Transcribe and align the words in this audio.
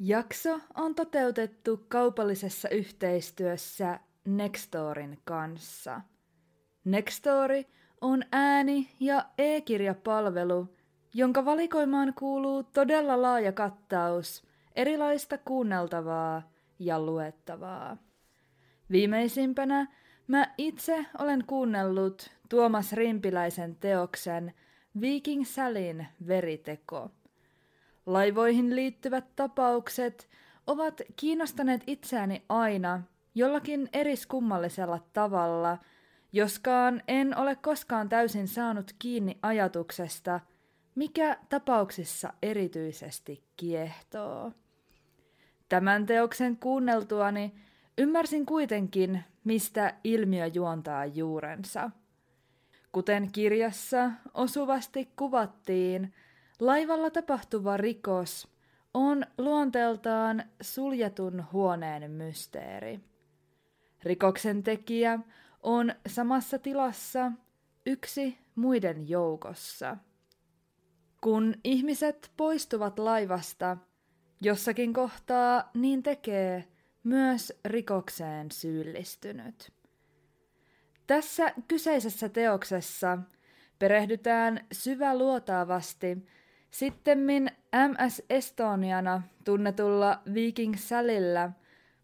Jakso 0.00 0.60
on 0.74 0.94
toteutettu 0.94 1.84
kaupallisessa 1.88 2.68
yhteistyössä 2.68 4.00
Nextorin 4.24 5.18
kanssa. 5.24 6.00
Nextori 6.84 7.66
on 8.00 8.22
ääni- 8.32 8.88
ja 9.00 9.24
e-kirjapalvelu, 9.38 10.76
jonka 11.14 11.44
valikoimaan 11.44 12.14
kuuluu 12.14 12.62
todella 12.62 13.22
laaja 13.22 13.52
kattaus 13.52 14.42
erilaista 14.76 15.38
kuunneltavaa 15.38 16.50
ja 16.78 17.00
luettavaa. 17.00 17.96
Viimeisimpänä 18.90 19.86
mä 20.26 20.54
itse 20.58 21.06
olen 21.18 21.44
kuunnellut 21.46 22.30
Tuomas 22.48 22.92
Rimpiläisen 22.92 23.76
teoksen 23.76 24.54
Viking 25.00 25.44
Salin 25.44 26.06
veriteko– 26.26 27.10
Laivoihin 28.08 28.76
liittyvät 28.76 29.24
tapaukset 29.36 30.28
ovat 30.66 31.00
kiinnostaneet 31.16 31.82
itseäni 31.86 32.42
aina 32.48 33.02
jollakin 33.34 33.88
eriskummallisella 33.92 34.98
tavalla, 35.12 35.78
joskaan 36.32 37.02
en 37.08 37.36
ole 37.36 37.56
koskaan 37.56 38.08
täysin 38.08 38.48
saanut 38.48 38.92
kiinni 38.98 39.38
ajatuksesta, 39.42 40.40
mikä 40.94 41.38
tapauksissa 41.48 42.32
erityisesti 42.42 43.44
kiehtoo. 43.56 44.52
Tämän 45.68 46.06
teoksen 46.06 46.56
kuunneltuani 46.56 47.54
ymmärsin 47.98 48.46
kuitenkin, 48.46 49.24
mistä 49.44 49.94
ilmiö 50.04 50.46
juontaa 50.46 51.06
juurensa. 51.06 51.90
Kuten 52.92 53.32
kirjassa 53.32 54.10
osuvasti 54.34 55.12
kuvattiin, 55.16 56.14
Laivalla 56.60 57.10
tapahtuva 57.10 57.76
rikos 57.76 58.48
on 58.94 59.24
luonteeltaan 59.38 60.44
suljetun 60.60 61.44
huoneen 61.52 62.10
mysteeri. 62.10 63.00
Rikoksen 64.02 64.62
tekijä 64.62 65.18
on 65.62 65.94
samassa 66.06 66.58
tilassa 66.58 67.32
yksi 67.86 68.38
muiden 68.54 69.08
joukossa. 69.08 69.96
Kun 71.20 71.54
ihmiset 71.64 72.30
poistuvat 72.36 72.98
laivasta, 72.98 73.76
jossakin 74.40 74.92
kohtaa 74.92 75.70
niin 75.74 76.02
tekee 76.02 76.64
myös 77.04 77.52
rikokseen 77.64 78.50
syyllistynyt. 78.50 79.72
Tässä 81.06 81.52
kyseisessä 81.68 82.28
teoksessa 82.28 83.18
perehdytään 83.78 84.66
syväluotaavasti 84.72 86.26
Sittemmin 86.70 87.50
MS 87.88 88.22
Estoniana 88.30 89.22
tunnetulla 89.44 90.20
Viking 90.34 90.74
Salilla 90.76 91.50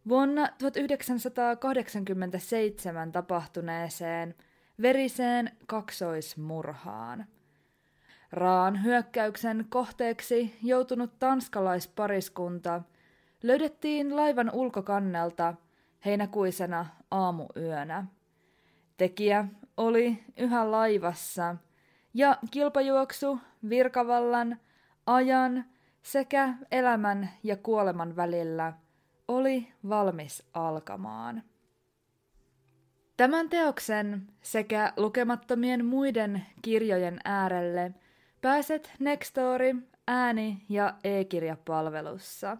vuonna 0.08 0.48
1987 0.58 3.12
tapahtuneeseen 3.12 4.34
veriseen 4.82 5.50
kaksoismurhaan. 5.66 7.26
Raan 8.32 8.82
hyökkäyksen 8.82 9.66
kohteeksi 9.68 10.58
joutunut 10.62 11.18
tanskalaispariskunta 11.18 12.82
löydettiin 13.42 14.16
laivan 14.16 14.50
ulkokannelta 14.52 15.54
heinäkuisena 16.04 16.86
aamuyönä. 17.10 18.04
Tekijä 18.96 19.44
oli 19.76 20.24
yhä 20.36 20.70
laivassa 20.70 21.56
ja 22.14 22.38
kilpajuoksu 22.50 23.38
virkavallan, 23.68 24.60
ajan 25.06 25.64
sekä 26.02 26.54
elämän 26.70 27.30
ja 27.42 27.56
kuoleman 27.56 28.16
välillä 28.16 28.72
oli 29.28 29.68
valmis 29.88 30.42
alkamaan. 30.54 31.42
Tämän 33.16 33.48
teoksen 33.48 34.26
sekä 34.42 34.92
lukemattomien 34.96 35.84
muiden 35.84 36.46
kirjojen 36.62 37.20
äärelle 37.24 37.92
pääset 38.40 38.92
Nextory 38.98 39.76
ääni- 40.08 40.64
ja 40.68 40.94
e-kirjapalvelussa. 41.04 42.56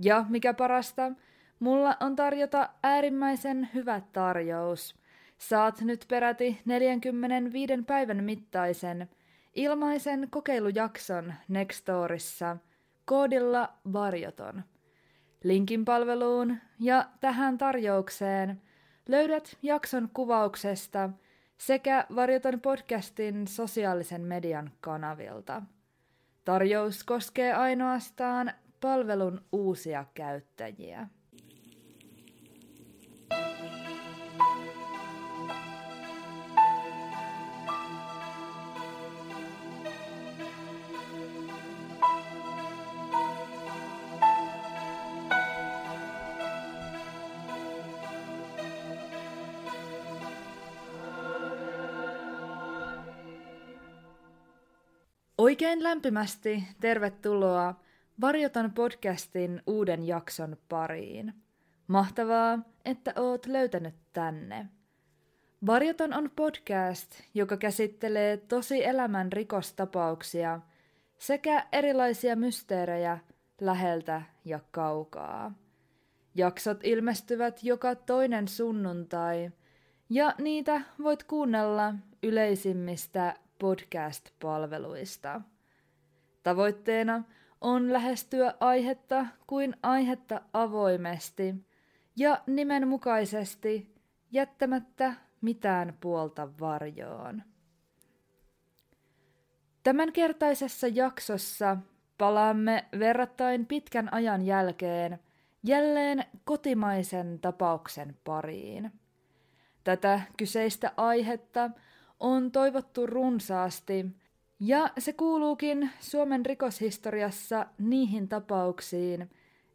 Ja 0.00 0.24
mikä 0.28 0.54
parasta, 0.54 1.12
mulla 1.60 1.96
on 2.00 2.16
tarjota 2.16 2.68
äärimmäisen 2.82 3.68
hyvä 3.74 4.00
tarjous. 4.12 4.94
Saat 5.38 5.80
nyt 5.80 6.04
peräti 6.08 6.60
45 6.64 7.72
päivän 7.86 8.24
mittaisen 8.24 9.08
ilmaisen 9.56 10.28
kokeilujakson 10.30 11.34
Nextorissa 11.48 12.56
koodilla 13.04 13.72
varjoton. 13.92 14.62
Linkin 15.44 15.84
palveluun 15.84 16.56
ja 16.80 17.08
tähän 17.20 17.58
tarjoukseen 17.58 18.62
löydät 19.08 19.56
jakson 19.62 20.10
kuvauksesta 20.14 21.10
sekä 21.58 22.06
Varjoton 22.14 22.60
podcastin 22.60 23.46
sosiaalisen 23.48 24.20
median 24.20 24.70
kanavilta. 24.80 25.62
Tarjous 26.44 27.04
koskee 27.04 27.52
ainoastaan 27.52 28.52
palvelun 28.80 29.44
uusia 29.52 30.04
käyttäjiä. 30.14 31.08
Oikein 55.56 55.82
lämpimästi 55.82 56.64
tervetuloa 56.80 57.74
Varjoton 58.20 58.72
podcastin 58.72 59.62
uuden 59.66 60.06
jakson 60.06 60.56
pariin. 60.68 61.34
Mahtavaa, 61.86 62.58
että 62.84 63.12
oot 63.16 63.46
löytänyt 63.46 63.94
tänne. 64.12 64.66
Varjoton 65.66 66.14
on 66.14 66.30
podcast, 66.36 67.20
joka 67.34 67.56
käsittelee 67.56 68.36
tosi 68.36 68.84
elämän 68.84 69.32
rikostapauksia 69.32 70.60
sekä 71.18 71.66
erilaisia 71.72 72.36
mysteerejä 72.36 73.18
läheltä 73.60 74.22
ja 74.44 74.60
kaukaa. 74.70 75.54
Jaksot 76.34 76.80
ilmestyvät 76.82 77.64
joka 77.64 77.94
toinen 77.94 78.48
sunnuntai, 78.48 79.50
ja 80.10 80.34
niitä 80.38 80.80
voit 81.02 81.24
kuunnella 81.24 81.94
yleisimmistä 82.22 83.34
podcast-palveluista. 83.58 85.40
Tavoitteena 86.42 87.22
on 87.60 87.92
lähestyä 87.92 88.54
aihetta 88.60 89.26
kuin 89.46 89.76
aihetta 89.82 90.40
avoimesti 90.52 91.54
ja 92.16 92.42
nimenmukaisesti 92.46 93.94
jättämättä 94.30 95.14
mitään 95.40 95.96
puolta 96.00 96.48
varjoon. 96.60 97.42
Tämänkertaisessa 99.82 100.86
jaksossa 100.86 101.76
palaamme 102.18 102.84
verrattain 102.98 103.66
pitkän 103.66 104.14
ajan 104.14 104.42
jälkeen 104.46 105.18
jälleen 105.62 106.24
kotimaisen 106.44 107.38
tapauksen 107.40 108.16
pariin. 108.24 108.92
Tätä 109.84 110.20
kyseistä 110.36 110.92
aihetta 110.96 111.70
on 112.20 112.52
toivottu 112.52 113.06
runsaasti, 113.06 114.06
ja 114.60 114.90
se 114.98 115.12
kuuluukin 115.12 115.90
Suomen 116.00 116.46
rikoshistoriassa 116.46 117.66
niihin 117.78 118.28
tapauksiin, 118.28 119.30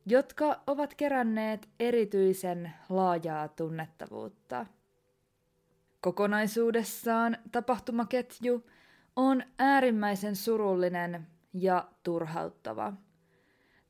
jotka 0.05 0.61
ovat 0.67 0.93
keränneet 0.95 1.69
erityisen 1.79 2.73
laajaa 2.89 3.47
tunnettavuutta. 3.47 4.65
Kokonaisuudessaan 6.01 7.37
tapahtumaketju 7.51 8.69
on 9.15 9.43
äärimmäisen 9.59 10.35
surullinen 10.35 11.27
ja 11.53 11.87
turhauttava. 12.03 12.93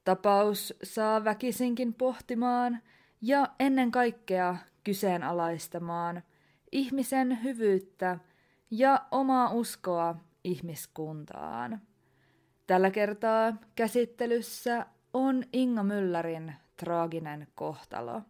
Tapaus 0.03 0.73
saa 0.83 1.23
väkisinkin 1.23 1.93
pohtimaan 1.93 2.79
ja 3.21 3.47
ennen 3.59 3.91
kaikkea 3.91 4.57
kyseenalaistamaan 4.83 6.23
ihmisen 6.71 7.43
hyvyyttä 7.43 8.19
ja 8.71 9.05
omaa 9.11 9.53
uskoa 9.53 10.15
ihmiskuntaan. 10.43 11.81
Tällä 12.67 12.91
kertaa 12.91 13.53
käsittelyssä 13.75 14.85
on 15.13 15.43
Inga 15.53 15.83
Myllärin 15.83 16.53
traaginen 16.77 17.47
kohtalo. 17.55 18.21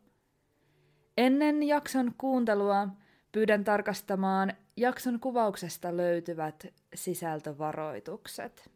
Ennen 1.18 1.64
jakson 1.64 2.14
kuuntelua 2.18 2.88
pyydän 3.32 3.64
tarkastamaan 3.64 4.54
jakson 4.78 5.20
kuvauksesta 5.20 5.98
löytyvät 5.98 6.68
sisältövaroitukset. 6.96 8.72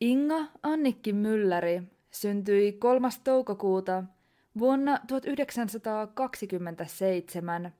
Inga 0.00 0.46
Annikki 0.62 1.12
Mylläri 1.12 1.82
syntyi 2.10 2.72
3. 2.72 3.08
toukokuuta 3.24 4.04
vuonna 4.58 4.98
1927 5.06 7.72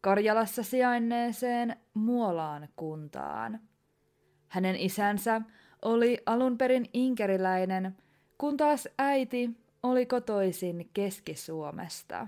Karjalassa 0.00 0.62
sijainneeseen 0.62 1.76
Muolaan 1.94 2.68
kuntaan. 2.76 3.60
Hänen 4.48 4.76
isänsä 4.76 5.42
oli 5.82 6.18
alun 6.26 6.58
perin 6.58 6.86
inkeriläinen, 6.92 7.96
kun 8.38 8.56
taas 8.56 8.88
äiti 8.98 9.50
oli 9.82 10.06
kotoisin 10.06 10.90
Keski-Suomesta. 10.94 12.26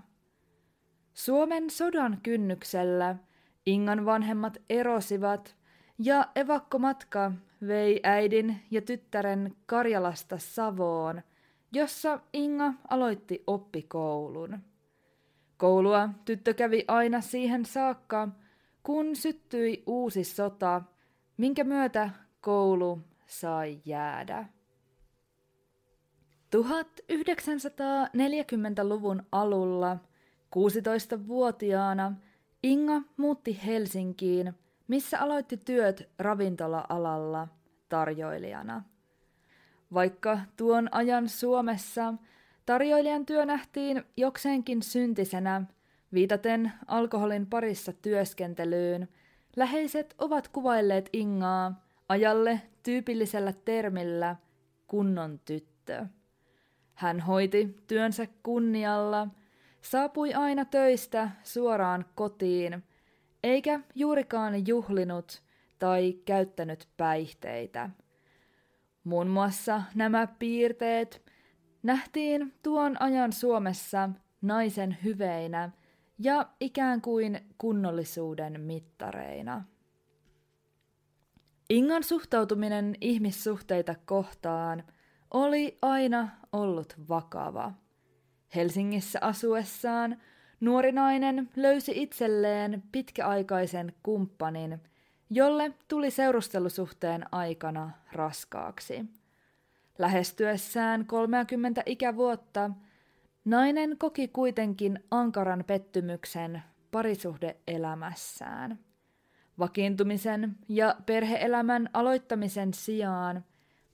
Suomen 1.15 1.71
sodan 1.71 2.19
kynnyksellä 2.23 3.17
Ingan 3.67 4.07
vanhemmat 4.07 4.59
erosivat 4.71 5.58
ja 5.99 6.29
evakkomatka 6.35 7.33
vei 7.67 8.01
äidin 8.03 8.63
ja 8.71 8.83
tyttären 8.83 9.57
Karjalasta 9.67 10.39
Savoon, 10.39 11.23
jossa 11.73 12.21
Inga 12.33 12.75
aloitti 12.89 13.43
oppikoulun. 13.47 14.59
Koulua 15.57 16.09
tyttö 16.25 16.55
kävi 16.55 16.85
aina 16.89 17.21
siihen 17.21 17.65
saakka, 17.65 18.29
kun 18.83 19.17
syttyi 19.17 19.83
uusi 19.87 20.25
sota, 20.25 20.83
minkä 21.37 21.65
myötä 21.65 22.11
koulu 22.41 23.01
sai 23.27 23.81
jäädä. 23.85 24.47
1940-luvun 26.57 29.23
alulla 29.33 29.97
16-vuotiaana 30.57 32.13
Inga 32.63 33.03
muutti 33.17 33.61
Helsinkiin, 33.67 34.55
missä 34.89 35.21
aloitti 35.21 35.57
työt 35.57 36.09
ravintola-alalla 36.19 37.49
tarjoilijana. 37.89 38.83
Vaikka 39.95 40.39
tuon 40.57 40.89
ajan 40.93 41.29
Suomessa 41.29 42.15
tarjoilijan 42.67 43.27
työ 43.27 43.47
nähtiin 43.47 44.05
jokseenkin 44.17 44.83
syntisenä, 44.83 45.63
viitaten 46.13 46.73
alkoholin 46.87 47.47
parissa 47.47 47.93
työskentelyyn, 47.93 49.09
läheiset 49.57 50.15
ovat 50.19 50.49
kuvailleet 50.49 51.09
Ingaa 51.13 51.89
ajalle 52.09 52.61
tyypillisellä 52.83 53.53
termillä 53.53 54.37
kunnon 54.87 55.41
tyttö. 55.45 56.07
Hän 56.95 57.21
hoiti 57.21 57.77
työnsä 57.87 58.27
kunnialla, 58.43 59.29
saapui 59.83 60.35
aina 60.35 60.65
töistä 60.65 61.31
suoraan 61.43 62.05
kotiin, 62.15 62.85
eikä 63.49 63.81
juurikaan 63.95 64.67
juhlinut 64.67 65.43
tai 65.79 66.13
käyttänyt 66.25 66.89
päihteitä. 66.97 67.91
Muun 69.05 69.29
muassa 69.29 69.83
nämä 69.95 70.27
piirteet 70.27 71.23
nähtiin 71.83 72.55
tuon 72.63 73.03
ajan 73.03 73.33
Suomessa 73.33 74.11
naisen 74.43 74.97
hyveinä 75.05 75.71
ja 76.19 76.47
ikään 76.61 77.01
kuin 77.01 77.41
kunnollisuuden 77.59 78.61
mittareina. 78.61 79.65
Ingan 81.71 82.05
suhtautuminen 82.05 82.95
ihmissuhteita 83.01 83.95
kohtaan 84.05 84.85
oli 85.31 85.79
aina 85.83 86.29
ollut 86.53 86.95
vakava. 87.09 87.73
Helsingissä 88.55 89.19
asuessaan 89.23 90.17
nuori 90.61 90.93
nainen 90.93 91.51
löysi 91.57 91.93
itselleen 91.95 92.83
pitkäaikaisen 92.93 93.93
kumppanin, 94.03 94.81
jolle 95.31 95.73
tuli 95.89 96.11
seurustelusuhteen 96.11 97.35
aikana 97.35 97.91
raskaaksi. 98.13 99.05
Lähestyessään 99.99 101.07
30 101.07 101.83
ikävuotta 101.87 102.71
nainen 103.45 103.99
koki 103.99 104.29
kuitenkin 104.29 105.05
ankaran 105.11 105.65
pettymyksen 105.67 106.63
parisuhdeelämässään. 106.91 108.79
Vakiintumisen 109.59 110.57
ja 110.69 110.97
perheelämän 111.07 111.91
aloittamisen 111.93 112.75
sijaan 112.75 113.45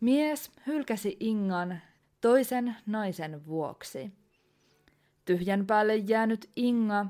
mies 0.01 0.51
hylkäsi 0.67 1.17
Ingan 1.21 1.81
toisen 2.21 2.77
naisen 2.87 3.47
vuoksi. 3.47 4.13
Tyhjän 5.25 5.67
päälle 5.67 5.97
jäänyt 5.97 6.51
Inga 6.57 7.07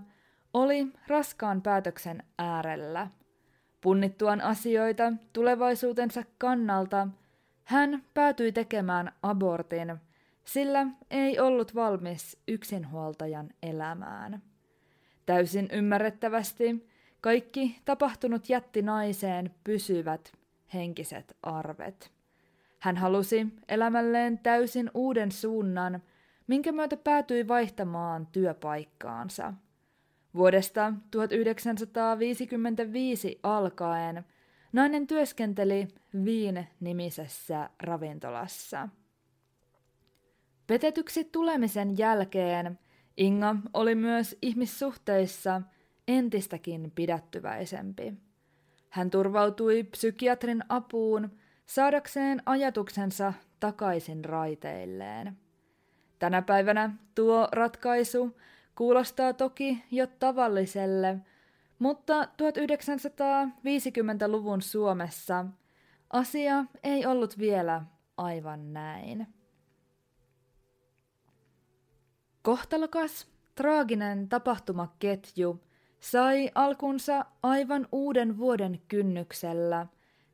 oli 0.54 0.86
raskaan 1.08 1.62
päätöksen 1.62 2.22
äärellä. 2.38 3.08
Punnittuaan 3.80 4.40
asioita 4.40 5.12
tulevaisuutensa 5.32 6.22
kannalta, 6.38 7.08
hän 7.64 8.02
päätyi 8.14 8.52
tekemään 8.52 9.12
abortin, 9.22 9.96
sillä 10.44 10.86
ei 11.10 11.40
ollut 11.40 11.74
valmis 11.74 12.38
yksinhuoltajan 12.48 13.48
elämään. 13.62 14.42
Täysin 15.26 15.68
ymmärrettävästi 15.72 16.88
kaikki 17.20 17.80
tapahtunut 17.84 18.48
jätti 18.48 18.82
naiseen 18.82 19.54
pysyvät 19.64 20.32
henkiset 20.74 21.36
arvet. 21.42 22.10
Hän 22.78 22.96
halusi 22.96 23.46
elämälleen 23.68 24.38
täysin 24.38 24.90
uuden 24.94 25.32
suunnan, 25.32 26.02
minkä 26.46 26.72
myötä 26.72 26.96
päätyi 26.96 27.48
vaihtamaan 27.48 28.28
työpaikkaansa. 28.32 29.54
Vuodesta 30.34 30.92
1955 31.10 33.40
alkaen 33.42 34.24
nainen 34.72 35.06
työskenteli 35.06 35.88
Viin-nimisessä 36.24 37.70
ravintolassa. 37.82 38.88
Petetyksi 40.66 41.24
tulemisen 41.24 41.98
jälkeen 41.98 42.78
Inga 43.16 43.56
oli 43.74 43.94
myös 43.94 44.36
ihmissuhteissa 44.42 45.62
entistäkin 46.08 46.92
pidättyväisempi. 46.94 48.14
Hän 48.90 49.10
turvautui 49.10 49.84
psykiatrin 49.84 50.64
apuun 50.68 51.30
saadakseen 51.66 52.42
ajatuksensa 52.46 53.32
takaisin 53.60 54.24
raiteilleen. 54.24 55.43
Tänä 56.18 56.42
päivänä 56.42 56.90
tuo 57.14 57.48
ratkaisu 57.52 58.36
kuulostaa 58.74 59.32
toki 59.32 59.84
jo 59.90 60.06
tavalliselle, 60.06 61.18
mutta 61.78 62.22
1950-luvun 62.22 64.62
Suomessa 64.62 65.44
asia 66.10 66.64
ei 66.84 67.06
ollut 67.06 67.38
vielä 67.38 67.82
aivan 68.16 68.72
näin. 68.72 69.26
Kohtalokas, 72.42 73.26
traaginen 73.54 74.28
tapahtumaketju 74.28 75.60
sai 76.00 76.50
alkunsa 76.54 77.24
aivan 77.42 77.88
uuden 77.92 78.38
vuoden 78.38 78.80
kynnyksellä 78.88 79.86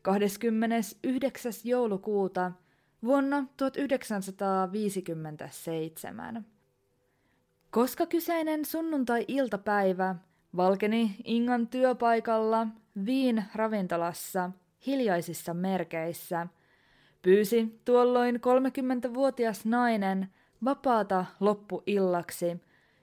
29. 0.03 1.53
joulukuuta 1.65 2.53
vuonna 3.05 3.47
1957. 3.57 6.47
Koska 7.71 8.07
kyseinen 8.07 8.65
sunnuntai-iltapäivä 8.65 10.15
valkeni 10.57 11.17
Ingan 11.25 11.69
työpaikalla 11.69 12.67
Viin 13.07 13.45
ravintolassa 13.55 14.51
hiljaisissa 14.87 15.55
merkeissä, 15.55 16.47
pyysi 17.23 17.81
tuolloin 17.85 18.37
30-vuotias 18.37 19.65
nainen 19.65 20.29
vapaata 20.65 21.25
loppuillaksi, 21.41 22.61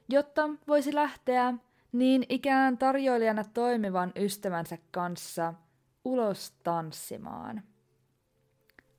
jotta 0.10 0.50
voisi 0.68 0.96
lähteä 0.96 1.54
niin 1.92 2.26
ikään 2.30 2.78
tarjoilijana 2.78 3.44
toimivan 3.54 4.12
ystävänsä 4.16 4.78
kanssa 4.92 5.54
ulos 6.06 6.54
tanssimaan. 6.64 7.64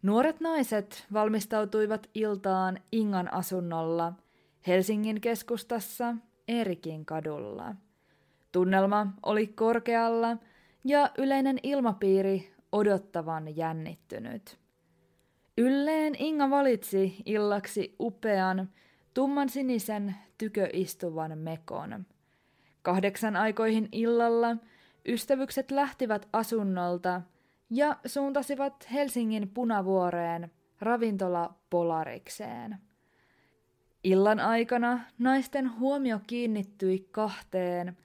Nuoret 0.03 0.41
naiset 0.41 1.07
valmistautuivat 1.13 2.09
iltaan 2.15 2.79
Ingan 2.93 3.35
asunnolla 3.35 4.13
Helsingin 4.67 5.21
keskustassa 5.21 6.15
Erikin 6.49 7.05
kadulla. 7.05 7.75
Tunnelma 8.53 9.07
oli 9.23 9.47
korkealla 9.47 10.37
ja 10.85 11.11
yleinen 11.19 11.59
ilmapiiri 11.63 12.53
odottavan 12.73 13.57
jännittynyt. 13.57 14.59
Ylleen 15.59 16.15
Inga 16.19 16.51
valitsi 16.51 17.17
illaksi 17.27 17.95
upean, 18.01 18.69
tumman 19.15 19.49
sinisen 19.49 20.15
tyköistuvan 20.39 21.39
mekon. 21.39 22.07
Kahdeksan 22.83 23.37
aikoihin 23.37 23.89
illalla 23.93 24.57
ystävykset 25.09 25.71
lähtivät 25.71 26.29
asunnolta 26.33 27.23
ja 27.71 27.97
suuntasivat 28.07 28.89
Helsingin 28.93 29.49
punavuoreen 29.49 30.51
ravintola 30.81 31.55
Polarikseen. 31.71 32.77
Illan 34.05 34.41
aikana 34.41 35.01
naisten 35.19 35.79
huomio 35.79 36.21
kiinnittyi 36.27 37.09
kahteen 37.11 37.97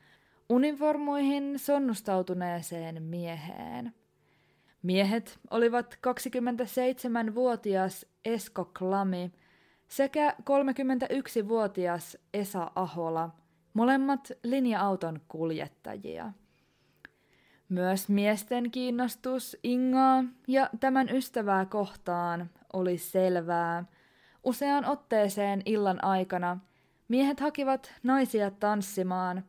uniformuihin 0.50 1.60
sonnustautuneeseen 1.60 3.03
mieheen. 3.03 3.93
Miehet 4.82 5.39
olivat 5.50 5.93
27-vuotias 6.08 8.05
Esko 8.25 8.65
Klami 8.65 9.32
sekä 9.88 10.36
31-vuotias 10.41 12.17
Esa 12.34 12.72
Ahola, 12.75 13.29
molemmat 13.74 14.32
linja-auton 14.43 15.22
kuljettajia. 15.27 16.32
Myös 17.70 18.10
miesten 18.10 18.72
kiinnostus 18.72 19.58
Ingaa 19.63 20.24
ja 20.48 20.70
tämän 20.79 21.10
ystävää 21.10 21.65
kohtaan 21.65 22.50
oli 22.74 22.98
selvää. 22.98 23.86
Useaan 24.43 24.86
otteeseen 24.86 25.62
illan 25.65 26.03
aikana 26.03 26.60
miehet 27.08 27.39
hakivat 27.39 27.93
naisia 28.03 28.51
tanssimaan 28.51 29.43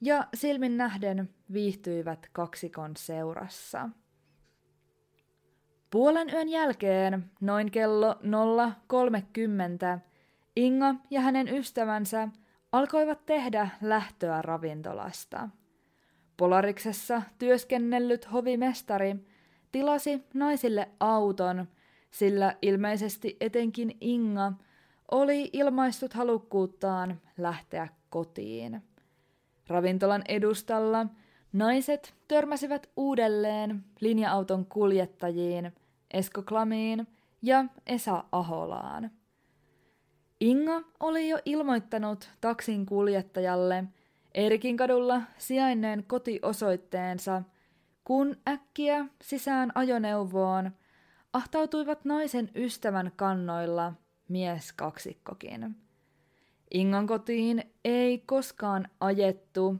ja 0.00 0.26
silmin 0.34 0.76
nähden 0.76 1.28
viihtyivät 1.52 2.28
kaksikon 2.32 2.96
seurassa. 2.96 3.88
Puolen 5.90 6.30
yön 6.32 6.48
jälkeen, 6.48 7.30
noin 7.40 7.70
kello 7.70 8.12
0.30, 8.12 10.00
Inga 10.56 10.94
ja 11.10 11.20
hänen 11.20 11.48
ystävänsä 11.48 12.28
alkoivat 12.72 13.26
tehdä 13.26 13.68
lähtöä 13.80 14.42
ravintolasta. 14.42 15.48
Polariksessa 16.40 17.22
työskennellyt 17.38 18.32
hovimestari 18.32 19.16
tilasi 19.72 20.24
naisille 20.34 20.88
auton, 21.00 21.68
sillä 22.10 22.56
ilmeisesti 22.62 23.36
etenkin 23.40 23.96
Inga 24.00 24.52
oli 25.10 25.50
ilmaistut 25.52 26.14
halukkuuttaan 26.14 27.20
lähteä 27.38 27.88
kotiin. 28.10 28.82
Ravintolan 29.68 30.22
edustalla 30.28 31.06
naiset 31.52 32.14
törmäsivät 32.28 32.90
uudelleen 32.96 33.84
linja-auton 34.00 34.66
kuljettajiin, 34.66 35.72
Esko 36.10 36.42
Klamiin 36.42 37.06
ja 37.42 37.64
Esa 37.86 38.24
Aholaan. 38.32 39.10
Inga 40.40 40.82
oli 41.00 41.28
jo 41.28 41.38
ilmoittanut 41.44 42.30
taksin 42.40 42.86
kuljettajalle 42.86 43.84
Erikin 44.34 44.76
kadulla 44.76 45.22
sijainneen 45.38 46.04
kotiosoitteensa, 46.04 47.42
kun 48.04 48.36
äkkiä 48.48 49.06
sisään 49.22 49.72
ajoneuvoon 49.74 50.70
ahtautuivat 51.32 52.04
naisen 52.04 52.50
ystävän 52.54 53.12
kannoilla 53.16 53.92
mies 54.28 54.72
kaksikkokin. 54.72 55.76
Ingan 56.70 57.06
kotiin 57.06 57.72
ei 57.84 58.18
koskaan 58.18 58.88
ajettu. 59.00 59.76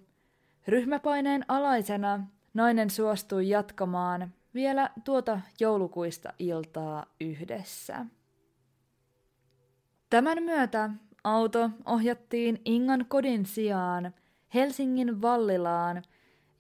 Ryhmäpaineen 0.69 1.45
alaisena 1.49 2.27
nainen 2.55 2.91
suostui 2.91 3.49
jatkamaan 3.49 4.35
vielä 4.55 4.91
tuota 5.05 5.41
joulukuista 5.61 6.33
iltaa 6.39 7.07
yhdessä. 7.21 8.07
Tämän 10.11 10.43
myötä 10.43 10.91
auto 11.25 11.71
ohjattiin 11.85 12.61
Ingan 12.65 13.07
kodin 13.09 13.47
sijaan 13.47 14.15
Helsingin 14.55 15.23
Vallilaan, 15.23 16.03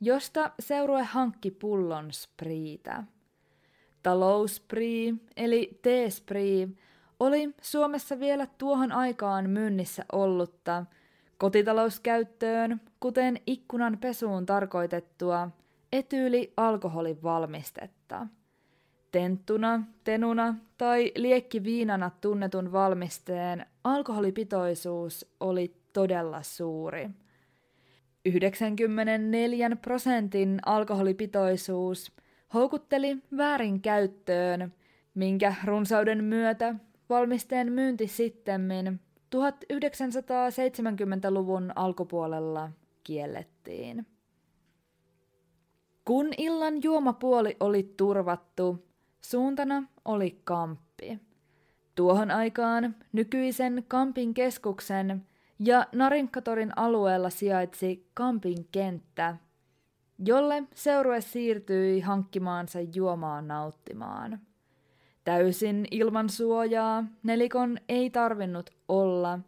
josta 0.00 0.50
seurue 0.60 1.02
hankki 1.02 1.50
pullon 1.50 2.12
spriitä. 2.12 3.04
Talousprii, 4.02 5.14
eli 5.36 5.78
teesprii, 5.82 6.76
oli 7.20 7.54
Suomessa 7.62 8.20
vielä 8.20 8.46
tuohon 8.58 8.92
aikaan 8.92 9.50
myynnissä 9.50 10.04
ollutta 10.12 10.84
kotitalouskäyttöön, 11.38 12.80
kuten 13.00 13.40
ikkunan 13.46 13.98
pesuun 13.98 14.46
tarkoitettua 14.46 15.48
etyyli 15.92 16.52
alkoholin 16.56 17.22
valmistetta. 17.22 18.26
Tenttuna, 19.12 19.82
tenuna 20.04 20.54
tai 20.78 21.12
liekkiviinana 21.16 22.10
tunnetun 22.20 22.72
valmisteen 22.72 23.66
alkoholipitoisuus 23.84 25.26
oli 25.40 25.74
todella 25.92 26.42
suuri. 26.42 27.10
94 28.24 29.76
prosentin 29.82 30.58
alkoholipitoisuus 30.66 32.12
houkutteli 32.54 33.16
väärinkäyttöön, 33.36 34.74
minkä 35.14 35.54
runsauden 35.64 36.24
myötä 36.24 36.74
valmisteen 37.08 37.72
myynti 37.72 38.06
sittemmin 38.06 39.00
1970-luvun 39.36 41.72
alkupuolella 41.74 42.70
kiellettiin. 43.04 44.06
Kun 46.04 46.28
illan 46.38 46.74
juomapuoli 46.82 47.56
oli 47.60 47.94
turvattu, 47.96 48.86
suuntana 49.20 49.82
oli 50.04 50.40
kamppi. 50.44 51.18
Tuohon 51.94 52.30
aikaan 52.30 52.96
nykyisen 53.12 53.84
Kampin 53.88 54.34
keskuksen 54.34 55.26
ja 55.60 55.86
Narinkatorin 55.92 56.72
alueella 56.76 57.30
sijaitsi 57.30 58.10
Kampin 58.14 58.68
kenttä, 58.72 59.36
jolle 60.18 60.62
seurue 60.74 61.20
siirtyi 61.20 62.00
hankkimaansa 62.00 62.78
juomaan 62.94 63.48
nauttimaan. 63.48 64.40
Täysin 65.24 65.86
ilman 65.90 66.28
suojaa 66.28 67.04
nelikon 67.22 67.78
ei 67.88 68.10
tarvinnut 68.10 68.70
olla. 68.88 69.38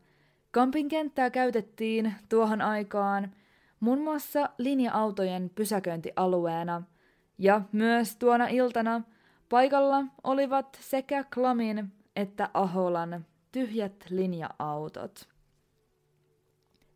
Kampin 0.50 0.88
kenttää 0.88 1.30
käytettiin 1.30 2.14
tuohon 2.28 2.60
aikaan 2.60 3.34
muun 3.80 4.00
muassa 4.00 4.50
linja-autojen 4.58 5.50
pysäköintialueena, 5.54 6.82
ja 7.38 7.62
myös 7.72 8.16
tuona 8.16 8.46
iltana 8.46 9.02
paikalla 9.48 10.04
olivat 10.24 10.78
sekä 10.80 11.24
Klamin 11.34 11.92
että 12.16 12.50
Aholan 12.54 13.26
tyhjät 13.52 14.04
linja-autot. 14.10 15.31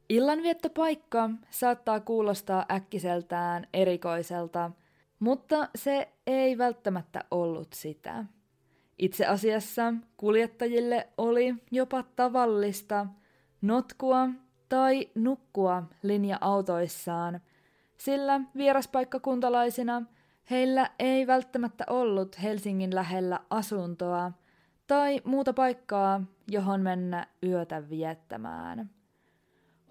Illanviettopaikka 0.09 1.31
saattaa 1.51 2.01
kuulostaa 2.01 2.67
äkkiseltään 2.71 3.67
erikoiselta, 3.73 4.71
mutta 5.19 5.69
se 5.75 6.09
ei 6.27 6.59
välttämättä 6.59 7.25
ollut 7.31 7.73
sitä. 7.73 8.25
Itse 8.99 9.27
asiassa 9.27 9.95
kuljettajille 10.17 11.09
oli 11.19 11.55
jopa 11.71 12.05
tavallista 12.17 13.07
notkua 13.63 14.29
tai 14.69 15.09
nukkua 15.15 15.83
linja-autoissaan, 16.03 17.41
sillä 17.97 18.41
vieraspaikkakuntalaisina 18.57 20.03
heillä 20.51 20.91
ei 20.99 21.27
välttämättä 21.27 21.85
ollut 21.91 22.43
Helsingin 22.43 22.95
lähellä 22.95 23.41
asuntoa 23.51 24.33
tai 24.87 25.21
muuta 25.25 25.53
paikkaa, 25.53 26.23
johon 26.49 26.81
mennä 26.81 27.27
yötä 27.43 27.89
viettämään. 27.91 28.96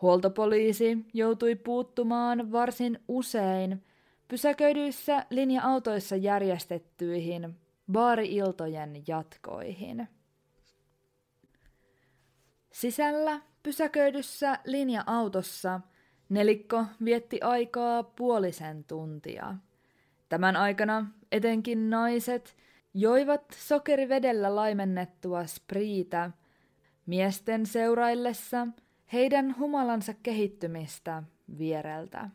Huoltopoliisi 0.01 1.05
joutui 1.13 1.55
puuttumaan 1.55 2.51
varsin 2.51 2.99
usein 3.07 3.83
pysäköidyissä 4.27 5.25
linja-autoissa 5.29 6.15
järjestettyihin 6.15 7.55
baari-iltojen 7.91 9.03
jatkoihin. 9.07 10.07
Sisällä 12.71 13.41
pysäköidyssä 13.63 14.59
linja-autossa 14.65 15.81
nelikko 16.29 16.85
vietti 17.05 17.41
aikaa 17.41 18.03
puolisen 18.03 18.83
tuntia. 18.83 19.55
Tämän 20.29 20.55
aikana 20.55 21.07
etenkin 21.31 21.89
naiset 21.89 22.55
joivat 22.93 23.43
sokerivedellä 23.57 24.55
laimennettua 24.55 25.45
spriitä 25.45 26.31
miesten 27.05 27.65
seuraillessa 27.65 28.67
heidän 29.13 29.57
humalansa 29.59 30.13
kehittymistä 30.23 31.23
viereltä. 31.57 32.29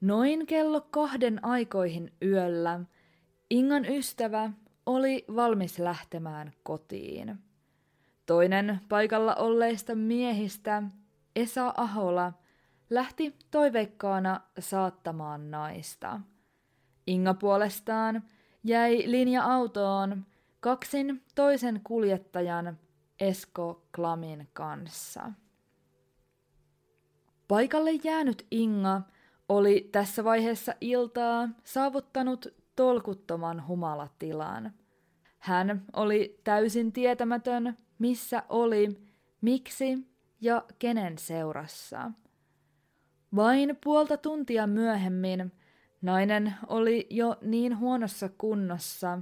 Noin 0.00 0.46
kello 0.46 0.80
kahden 0.80 1.44
aikoihin 1.44 2.12
yöllä– 2.22 2.80
Ingan 3.50 3.84
ystävä 3.84 4.50
oli 4.86 5.24
valmis 5.36 5.78
lähtemään 5.78 6.52
kotiin. 6.62 7.38
Toinen 8.26 8.80
paikalla 8.88 9.34
olleista 9.34 9.94
miehistä, 9.94 10.82
Esa 11.36 11.74
Ahola, 11.76 12.32
lähti 12.90 13.36
toiveikkaana 13.50 14.40
saattamaan 14.58 15.50
naista. 15.50 16.20
Inga 17.06 17.34
puolestaan 17.34 18.22
jäi 18.64 19.02
linja-autoon 19.06 20.26
kaksin 20.60 21.22
toisen 21.34 21.80
kuljettajan 21.84 22.78
Esko 23.20 23.86
Klamin 23.96 24.48
kanssa. 24.52 25.32
Paikalle 27.48 27.90
jäänyt 28.04 28.46
Inga 28.50 29.02
oli 29.48 29.88
tässä 29.92 30.24
vaiheessa 30.24 30.74
iltaa 30.80 31.48
saavuttanut 31.64 32.46
tolkuttoman 32.76 33.66
humalatilan. 33.66 34.72
Hän 35.38 35.84
oli 35.92 36.40
täysin 36.44 36.92
tietämätön, 36.92 37.76
missä 37.98 38.42
oli, 38.48 38.88
miksi 39.40 39.98
ja 40.40 40.64
kenen 40.78 41.18
seurassa. 41.18 42.10
Vain 43.36 43.78
puolta 43.84 44.16
tuntia 44.16 44.66
myöhemmin 44.66 45.52
Nainen 46.02 46.54
oli 46.66 47.06
jo 47.10 47.36
niin 47.40 47.78
huonossa 47.78 48.28
kunnossa, 48.28 49.18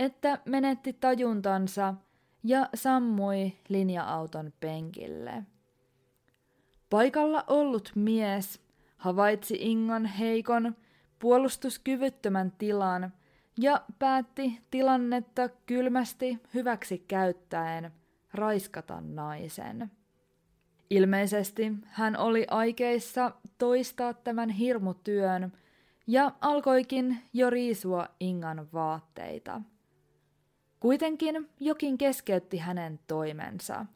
että 0.00 0.38
menetti 0.44 0.92
tajuntansa 0.92 1.94
ja 2.48 2.68
sammui 2.74 3.52
linja-auton 3.68 4.52
penkille. 4.60 5.42
Paikalla 6.90 7.44
ollut 7.46 7.92
mies 7.94 8.60
havaitsi 8.96 9.56
Ingan 9.60 10.06
heikon, 10.06 10.76
puolustuskyvyttömän 11.18 12.52
tilan 12.58 13.12
ja 13.58 13.80
päätti 13.98 14.60
tilannetta 14.70 15.48
kylmästi 15.48 16.38
hyväksi 16.54 16.98
käyttäen 16.98 17.92
raiskata 18.34 19.00
naisen. 19.00 19.90
Ilmeisesti 20.90 21.72
hän 21.84 22.16
oli 22.16 22.46
aikeissa 22.50 23.32
toistaa 23.58 24.14
tämän 24.14 24.50
hirmutyön 24.50 25.52
ja 26.06 26.32
alkoikin 26.40 27.18
jo 27.32 27.50
riisua 27.50 28.08
Ingan 28.20 28.68
vaatteita. 28.72 29.60
Kuitenkin 30.80 31.48
jokin 31.60 31.98
keskeytti 31.98 32.58
hänen 32.58 33.00
toimensa. 33.06 33.86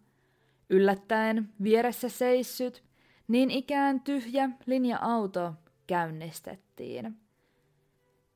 Yllättäen 0.71 1.49
vieressä 1.63 2.09
seissyt, 2.09 2.85
niin 3.29 3.51
ikään 3.51 4.01
tyhjä 4.01 4.51
linja-auto 4.67 5.55
käynnistettiin. 5.87 7.17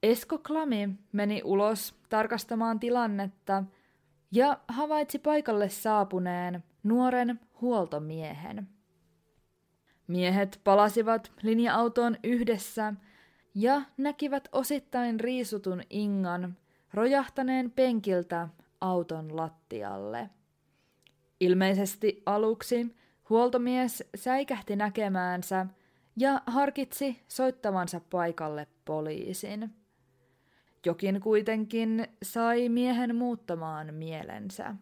Esko 0.03 0.39
Klami 0.39 0.89
meni 1.13 1.43
ulos 1.45 1.95
tarkastamaan 2.09 2.81
tilannetta 2.81 3.65
ja 4.33 4.59
havaitsi 4.69 5.19
paikalle 5.19 5.69
saapuneen 5.69 6.65
nuoren 6.83 7.41
huoltomiehen. 7.61 8.69
Miehet 10.07 10.61
palasivat 10.65 11.33
linja-autoon 11.43 12.17
yhdessä 12.25 12.95
ja 13.55 13.83
näkivät 13.97 14.49
osittain 14.53 15.21
riisutun 15.21 15.83
Ingan 15.91 16.57
rojahtaneen 16.95 17.71
penkiltä 17.71 18.49
auton 18.81 19.37
lattialle. 19.37 20.31
Ilmeisesti 21.41 22.23
aluksi 22.27 22.97
huoltomies 23.31 24.05
säikähti 24.17 24.77
näkemäänsä 24.77 25.67
ja 26.17 26.43
harkitsi 26.47 27.23
soittavansa 27.29 28.01
paikalle 28.11 28.67
poliisin. 28.85 29.71
Jokin 30.87 31.21
kuitenkin 31.21 32.09
sai 32.23 32.69
miehen 32.69 33.17
muuttamaan 33.17 33.95
mielensä. 33.95 34.75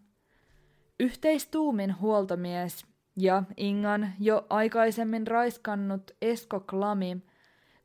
Yhteistuumin 1.00 2.00
huoltomies 2.00 2.86
ja 3.16 3.42
Ingan 3.56 4.12
jo 4.20 4.46
aikaisemmin 4.50 5.26
raiskannut 5.26 6.10
Esko 6.22 6.60
Klami 6.60 7.22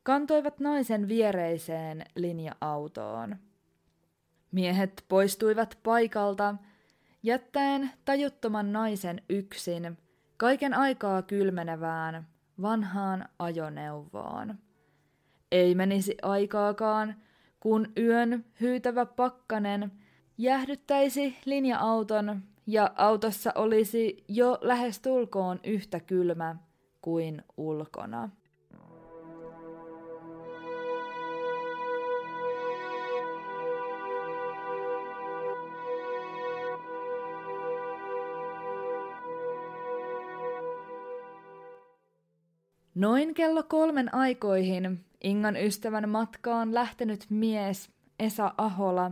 kantoivat 0.03 0.60
naisen 0.60 1.07
viereiseen 1.07 2.05
linja-autoon. 2.15 3.36
Miehet 4.51 5.06
poistuivat 5.10 5.77
paikalta, 5.84 6.56
jättäen 7.24 7.92
tajuttoman 8.06 8.74
naisen 8.74 9.22
yksin 9.30 9.98
kaiken 10.38 10.74
aikaa 10.74 11.22
kylmenevään 11.22 12.27
vanhaan 12.62 13.30
ajoneuvoon. 13.39 14.56
Ei 15.51 15.75
menisi 15.75 16.18
aikaakaan, 16.22 17.16
kun 17.60 17.92
yön 17.98 18.46
hyytävä 18.62 19.06
pakkanen 19.06 19.92
jäähdyttäisi 20.38 21.38
linja-auton 21.46 22.42
ja 22.68 22.92
autossa 22.96 23.51
olisi 23.56 24.24
jo 24.27 24.58
lähes 24.62 25.00
tulkoon 25.00 25.60
yhtä 25.63 26.00
kylmä 26.00 26.56
kuin 27.01 27.44
ulkona. 27.58 28.30
Noin 42.98 43.33
kello 43.33 43.64
kolmen 43.64 44.14
aikoihin 44.14 45.05
Ingan 45.24 45.55
ystävän 45.55 46.10
matkaan 46.10 46.74
lähtenyt 46.74 47.25
mies 47.29 47.90
Esa 48.20 48.53
Ahola 48.57 49.12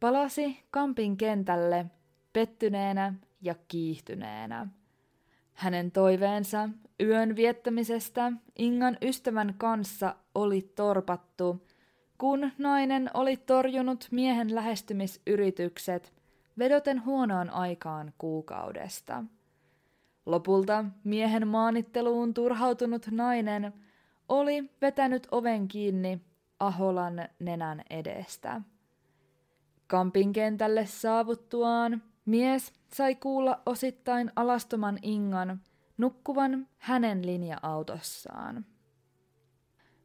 palasi 0.00 0.64
Kampin 0.70 1.16
kentälle 1.16 1.86
pettyneenä 2.32 3.14
ja 3.42 3.54
kiihtyneenä. 3.68 4.66
Hänen 5.52 5.90
toiveensa 5.90 6.68
yön 7.00 7.36
viettämisestä 7.36 8.32
Ingan 8.58 8.98
ystävän 9.02 9.54
kanssa 9.58 10.16
oli 10.34 10.72
torpattu, 10.74 11.66
kun 12.18 12.52
nainen 12.58 13.10
oli 13.14 13.36
torjunut 13.36 14.08
miehen 14.10 14.54
lähestymisyritykset 14.54 16.12
vedoten 16.58 17.04
huonoon 17.04 17.50
aikaan 17.50 18.12
kuukaudesta. 18.18 19.24
Lopulta 20.28 20.84
miehen 21.04 21.48
maanitteluun 21.48 22.34
turhautunut 22.34 23.06
nainen 23.10 23.72
oli 24.28 24.70
vetänyt 24.80 25.28
oven 25.30 25.68
kiinni 25.68 26.20
Aholan 26.60 27.28
nenän 27.38 27.82
edestä. 27.90 28.60
Kampin 29.86 30.32
kentälle 30.32 30.86
saavuttuaan 30.86 32.02
mies 32.24 32.72
sai 32.94 33.14
kuulla 33.14 33.62
osittain 33.66 34.32
alastoman 34.36 34.98
Ingan 35.02 35.60
nukkuvan 35.98 36.68
hänen 36.78 37.26
linja-autossaan. 37.26 38.64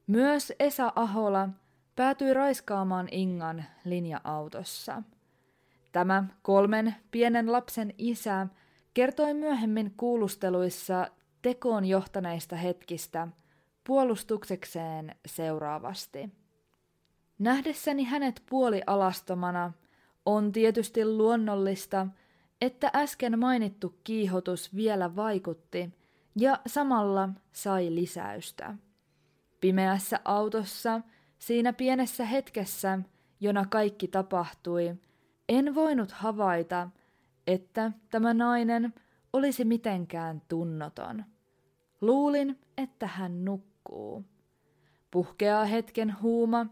Myös 0.07 0.53
Esa 0.59 0.93
Ahola 0.95 1.49
päätyi 1.95 2.33
raiskaamaan 2.33 3.07
Ingan 3.11 3.65
linja-autossa. 3.85 5.03
Tämä 5.91 6.23
kolmen 6.41 6.95
pienen 7.11 7.51
lapsen 7.51 7.93
isä 7.97 8.47
kertoi 8.93 9.33
myöhemmin 9.33 9.93
kuulusteluissa 9.97 11.07
tekoon 11.41 11.85
johtaneista 11.85 12.55
hetkistä 12.55 13.27
puolustuksekseen 13.83 15.15
seuraavasti. 15.25 16.29
Nähdessäni 17.39 18.03
hänet 18.03 18.43
puolialastomana 18.49 19.71
on 20.25 20.51
tietysti 20.51 21.05
luonnollista, 21.05 22.07
että 22.61 22.91
äsken 22.95 23.39
mainittu 23.39 23.99
kiihotus 24.03 24.75
vielä 24.75 25.15
vaikutti 25.15 25.93
ja 26.35 26.59
samalla 26.67 27.29
sai 27.51 27.95
lisäystä. 27.95 28.75
Pimeässä 29.61 30.19
autossa, 30.25 31.01
siinä 31.39 31.73
pienessä 31.73 32.25
hetkessä, 32.25 32.99
jona 33.39 33.65
kaikki 33.65 34.07
tapahtui, 34.07 34.95
en 35.49 35.75
voinut 35.75 36.11
havaita, 36.11 36.89
että 37.47 37.91
tämä 38.11 38.33
nainen 38.33 38.93
olisi 39.33 39.65
mitenkään 39.65 40.41
tunnoton. 40.47 41.25
Luulin, 42.01 42.59
että 42.77 43.07
hän 43.07 43.45
nukkuu. 43.45 44.25
Puhkeaa 45.11 45.65
hetken 45.65 46.21
huuma, 46.21 46.65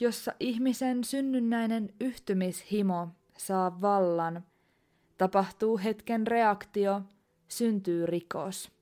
jossa 0.00 0.32
ihmisen 0.40 1.04
synnynnäinen 1.04 1.94
yhtymishimo 2.00 3.08
saa 3.36 3.80
vallan. 3.80 4.44
Tapahtuu 5.18 5.78
hetken 5.78 6.26
reaktio, 6.26 7.02
syntyy 7.48 8.06
rikos. 8.06 8.72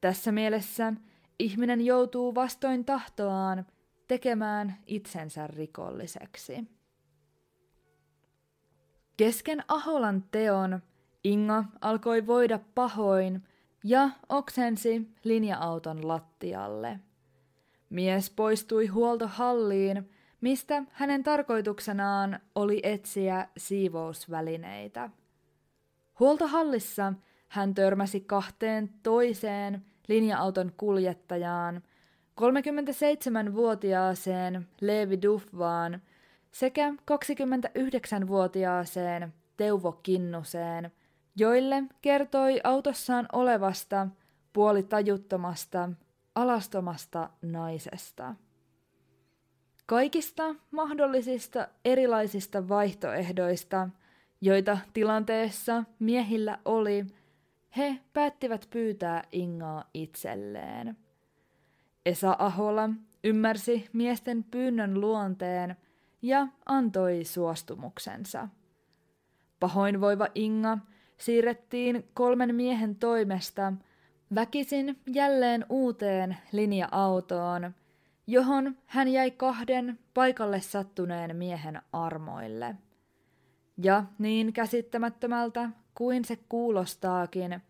Tässä 0.00 0.32
mielessä 0.32 0.92
ihminen 1.38 1.80
joutuu 1.80 2.34
vastoin 2.34 2.84
tahtoaan 2.84 3.66
tekemään 4.08 4.76
itsensä 4.86 5.46
rikolliseksi. 5.46 6.77
Kesken 9.18 9.64
Aholan 9.68 10.24
teon 10.30 10.82
Inga 11.24 11.64
alkoi 11.80 12.26
voida 12.26 12.60
pahoin 12.74 13.42
ja 13.84 14.10
oksensi 14.28 15.08
linja-auton 15.24 16.08
lattialle. 16.08 17.00
Mies 17.90 18.30
poistui 18.30 18.86
huoltohalliin, 18.86 20.10
mistä 20.40 20.82
hänen 20.92 21.22
tarkoituksenaan 21.22 22.40
oli 22.54 22.80
etsiä 22.82 23.48
siivousvälineitä. 23.56 25.10
Huoltohallissa 26.20 27.12
hän 27.48 27.74
törmäsi 27.74 28.20
kahteen 28.20 28.90
toiseen 29.02 29.86
linja-auton 30.08 30.72
kuljettajaan, 30.76 31.82
37-vuotiaaseen 32.40 34.68
Levi 34.80 35.22
Duffaan 35.22 36.02
sekä 36.58 36.90
29-vuotiaaseen 36.90 39.34
Teuvo 39.56 39.92
Kinnuseen, 39.92 40.92
joille 41.36 41.82
kertoi 42.02 42.60
autossaan 42.64 43.28
olevasta 43.32 44.08
puolitajuttomasta, 44.52 45.90
alastomasta 46.34 47.30
naisesta. 47.42 48.34
Kaikista 49.86 50.54
mahdollisista 50.70 51.68
erilaisista 51.84 52.68
vaihtoehdoista, 52.68 53.88
joita 54.40 54.78
tilanteessa 54.92 55.84
miehillä 55.98 56.58
oli, 56.64 57.06
he 57.76 57.98
päättivät 58.12 58.66
pyytää 58.70 59.22
Ingaa 59.32 59.84
itselleen. 59.94 60.96
Esa 62.06 62.36
Ahola 62.38 62.90
ymmärsi 63.24 63.88
miesten 63.92 64.44
pyynnön 64.44 65.00
luonteen 65.00 65.76
ja 66.22 66.48
antoi 66.66 67.24
suostumuksensa. 67.24 68.48
Pahoinvoiva 69.60 70.26
Inga 70.34 70.78
siirrettiin 71.18 72.08
kolmen 72.14 72.54
miehen 72.54 72.96
toimesta 72.96 73.72
väkisin 74.34 75.00
jälleen 75.06 75.66
uuteen 75.68 76.36
linja-autoon, 76.52 77.74
johon 78.26 78.76
hän 78.86 79.08
jäi 79.08 79.30
kahden 79.30 79.98
paikalle 80.14 80.60
sattuneen 80.60 81.36
miehen 81.36 81.82
armoille. 81.92 82.76
Ja 83.82 84.04
niin 84.18 84.52
käsittämättömältä 84.52 85.70
kuin 85.94 86.24
se 86.24 86.38
kuulostaakin, 86.48 87.60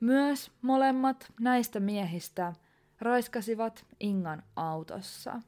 myös 0.00 0.50
molemmat 0.62 1.32
näistä 1.40 1.80
miehistä 1.80 2.52
raiskasivat 3.00 3.86
Ingan 4.00 4.42
autossa. 4.56 5.40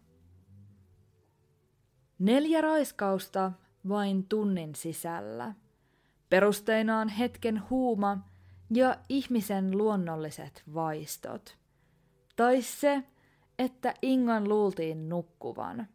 Neljä 2.18 2.61
raiskausta 2.61 3.52
vain 3.88 4.26
tunnin 4.28 4.74
sisällä. 4.74 5.54
Perusteinaan 6.31 7.09
hetken 7.09 7.62
huuma 7.70 8.18
ja 8.70 8.96
ihmisen 9.09 9.78
luonnolliset 9.78 10.62
vaistot. 10.74 11.57
Tai 12.37 12.62
se, 12.62 13.02
että 13.59 13.94
Ingan 14.02 14.48
luultiin 14.48 15.09
nukkuvan. 15.09 15.88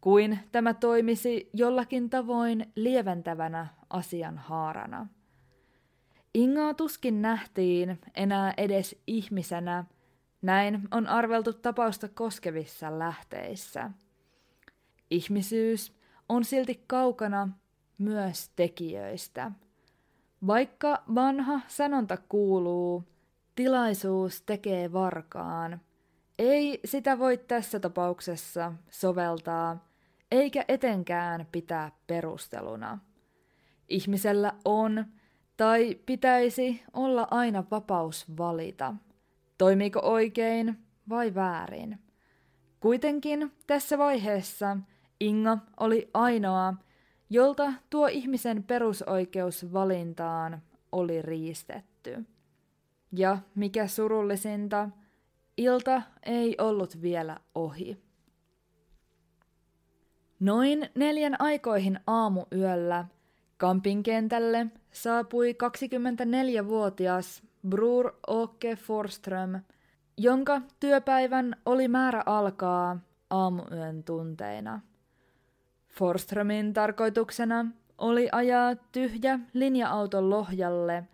Kuin 0.00 0.38
tämä 0.52 0.74
toimisi 0.74 1.50
jollakin 1.52 2.10
tavoin 2.10 2.72
lieventävänä 2.76 3.66
asian 3.90 4.38
haarana. 4.38 5.06
Ingaa 6.34 6.74
tuskin 6.74 7.22
nähtiin 7.22 8.00
enää 8.14 8.54
edes 8.56 9.02
ihmisenä, 9.06 9.84
näin 10.42 10.88
on 10.90 11.06
arveltu 11.06 11.52
tapausta 11.52 12.08
koskevissa 12.08 12.98
lähteissä. 12.98 13.90
Ihmisyys 15.10 15.92
on 16.28 16.44
silti 16.44 16.84
kaukana 16.86 17.48
myös 17.98 18.50
tekijöistä. 18.56 19.52
Vaikka 20.46 21.02
vanha 21.14 21.60
sanonta 21.68 22.16
kuuluu, 22.16 23.04
tilaisuus 23.54 24.42
tekee 24.42 24.92
varkaan, 24.92 25.80
ei 26.38 26.80
sitä 26.84 27.18
voi 27.18 27.36
tässä 27.36 27.80
tapauksessa 27.80 28.72
soveltaa, 28.90 29.88
eikä 30.30 30.64
etenkään 30.68 31.46
pitää 31.52 31.92
perusteluna. 32.06 32.98
Ihmisellä 33.88 34.52
on 34.64 35.04
tai 35.56 35.98
pitäisi 36.06 36.82
olla 36.92 37.28
aina 37.30 37.64
vapaus 37.70 38.36
valita, 38.38 38.94
toimiiko 39.58 40.00
oikein 40.02 40.78
vai 41.08 41.34
väärin. 41.34 41.98
Kuitenkin 42.80 43.52
tässä 43.66 43.98
vaiheessa 43.98 44.76
Inga 45.20 45.58
oli 45.80 46.10
ainoa, 46.14 46.74
jolta 47.30 47.72
tuo 47.90 48.06
ihmisen 48.06 48.62
perusoikeus 48.62 49.72
valintaan 49.72 50.62
oli 50.92 51.22
riistetty. 51.22 52.24
Ja 53.12 53.38
mikä 53.54 53.86
surullisinta, 53.86 54.88
ilta 55.56 56.02
ei 56.22 56.56
ollut 56.58 57.02
vielä 57.02 57.36
ohi. 57.54 58.02
Noin 60.40 60.90
neljän 60.94 61.36
aikoihin 61.40 62.00
aamuyöllä 62.06 63.04
Kampin 63.56 64.02
kentälle 64.02 64.66
saapui 64.90 65.52
24-vuotias 65.52 67.42
Brur 67.68 68.12
Åke 68.30 68.76
Forström, 68.76 69.60
jonka 70.16 70.62
työpäivän 70.80 71.56
oli 71.66 71.88
määrä 71.88 72.22
alkaa 72.26 72.98
aamuyön 73.30 74.04
tunteina. 74.04 74.80
Forströmin 75.88 76.72
tarkoituksena 76.74 77.66
oli 77.98 78.28
ajaa 78.32 78.74
tyhjä 78.92 79.38
linja-auto 79.52 80.30
Lohjalle, 80.30 81.04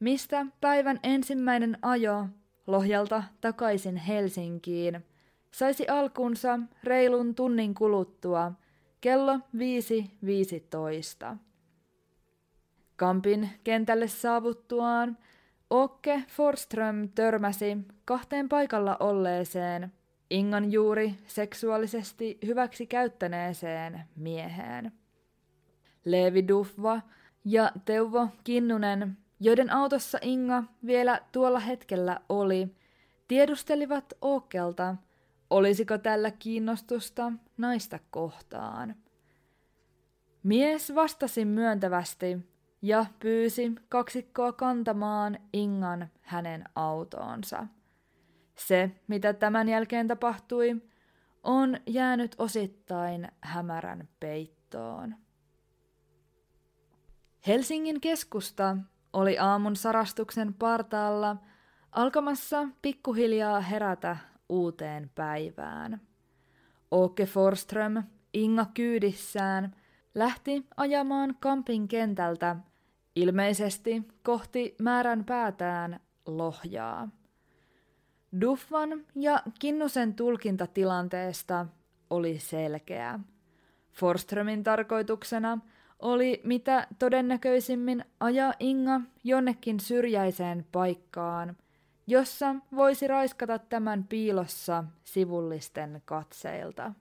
mistä 0.00 0.46
päivän 0.60 1.00
ensimmäinen 1.02 1.78
ajo 1.82 2.26
Lohjalta 2.66 3.22
takaisin 3.40 3.96
Helsinkiin 3.96 5.04
saisi 5.50 5.88
alkunsa 5.88 6.58
reilun 6.84 7.34
tunnin 7.34 7.74
kuluttua 7.74 8.52
kello 9.00 9.38
5.15. 11.32 11.36
Kampin 12.96 13.50
kentälle 13.64 14.08
saavuttuaan 14.08 15.18
Okke 15.70 16.24
Forström 16.28 17.08
törmäsi 17.08 17.78
kahteen 18.04 18.48
paikalla 18.48 18.96
olleeseen 19.00 19.92
Ingan 20.30 20.72
juuri 20.72 21.14
seksuaalisesti 21.26 22.38
hyväksi 22.46 22.86
käyttäneeseen 22.86 24.00
mieheen. 24.16 24.92
Leevi 26.04 26.48
Dufva 26.48 27.00
ja 27.44 27.72
Teuvo 27.84 28.28
Kinnunen, 28.44 29.18
joiden 29.40 29.72
autossa 29.72 30.18
Inga 30.22 30.64
vielä 30.86 31.20
tuolla 31.32 31.60
hetkellä 31.60 32.20
oli, 32.28 32.74
tiedustelivat 33.28 34.12
Okkelta, 34.20 34.96
olisiko 35.50 35.98
tällä 35.98 36.30
kiinnostusta 36.30 37.32
naista 37.56 37.98
kohtaan. 38.10 38.94
Mies 40.42 40.94
vastasi 40.94 41.44
myöntävästi 41.44 42.38
ja 42.82 43.06
pyysi 43.18 43.72
kaksikkoa 43.88 44.52
kantamaan 44.52 45.38
Ingan 45.52 46.08
hänen 46.20 46.64
autoonsa. 46.74 47.66
Se, 48.66 48.90
mitä 49.08 49.32
tämän 49.32 49.68
jälkeen 49.68 50.08
tapahtui, 50.08 50.82
on 51.42 51.76
jäänyt 51.86 52.34
osittain 52.38 53.28
hämärän 53.40 54.08
peittoon. 54.20 55.14
Helsingin 57.46 58.00
keskusta 58.00 58.76
oli 59.12 59.38
aamun 59.38 59.76
sarastuksen 59.76 60.54
partaalla 60.54 61.36
alkamassa 61.92 62.68
pikkuhiljaa 62.82 63.60
herätä 63.60 64.16
uuteen 64.48 65.10
päivään. 65.14 66.00
Åke 66.94 67.26
Forström, 67.26 68.02
Inga 68.32 68.66
kyydissään, 68.74 69.76
lähti 70.14 70.66
ajamaan 70.76 71.36
Kampin 71.40 71.88
kentältä 71.88 72.56
ilmeisesti 73.16 74.08
kohti 74.22 74.74
määrän 74.78 75.24
päätään 75.24 76.00
lohjaa. 76.26 77.19
Duffan 78.40 79.04
ja 79.14 79.42
Kinnusen 79.58 80.14
tulkinta 80.14 80.66
tilanteesta 80.66 81.66
oli 82.10 82.38
selkeä. 82.38 83.20
Forströmin 83.92 84.64
tarkoituksena 84.64 85.58
oli 85.98 86.40
mitä 86.44 86.86
todennäköisimmin 86.98 88.04
ajaa 88.20 88.54
Inga 88.58 89.00
jonnekin 89.24 89.80
syrjäiseen 89.80 90.66
paikkaan, 90.72 91.56
jossa 92.06 92.54
voisi 92.76 93.08
raiskata 93.08 93.58
tämän 93.58 94.04
piilossa 94.04 94.84
sivullisten 95.04 96.02
katseilta. 96.04 96.92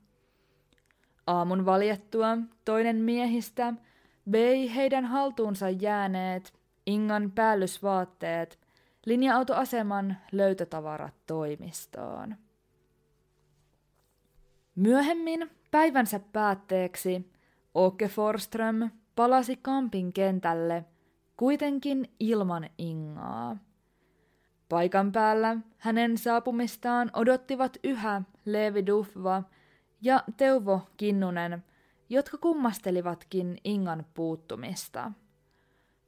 Aamun 1.27 1.65
valjettua 1.65 2.37
toinen 2.65 2.95
miehistä 2.95 3.73
vei 4.31 4.75
heidän 4.75 5.05
haltuunsa 5.05 5.69
jääneet 5.69 6.53
Ingan 6.85 7.31
päällysvaatteet 7.31 8.58
linja-autoaseman 9.09 10.17
löytötavarat 10.31 11.13
toimistoon. 11.27 12.35
Myöhemmin 14.75 15.51
päivänsä 15.71 16.19
päätteeksi 16.19 17.31
Åke 17.77 18.07
Forström 18.07 18.89
palasi 19.15 19.55
Kampin 19.55 20.13
kentälle 20.13 20.85
kuitenkin 21.37 22.11
ilman 22.19 22.69
Ingaa. 22.77 23.57
Paikan 24.69 25.11
päällä 25.11 25.57
hänen 25.77 26.17
saapumistaan 26.17 27.11
odottivat 27.13 27.77
yhä 27.83 28.21
Leevi 28.45 28.85
Dufva 28.85 29.43
ja 30.01 30.23
Teuvo 30.37 30.81
Kinnunen, 30.97 31.63
jotka 32.09 32.37
kummastelivatkin 32.37 33.57
Ingan 33.63 34.05
puuttumista. 34.13 35.11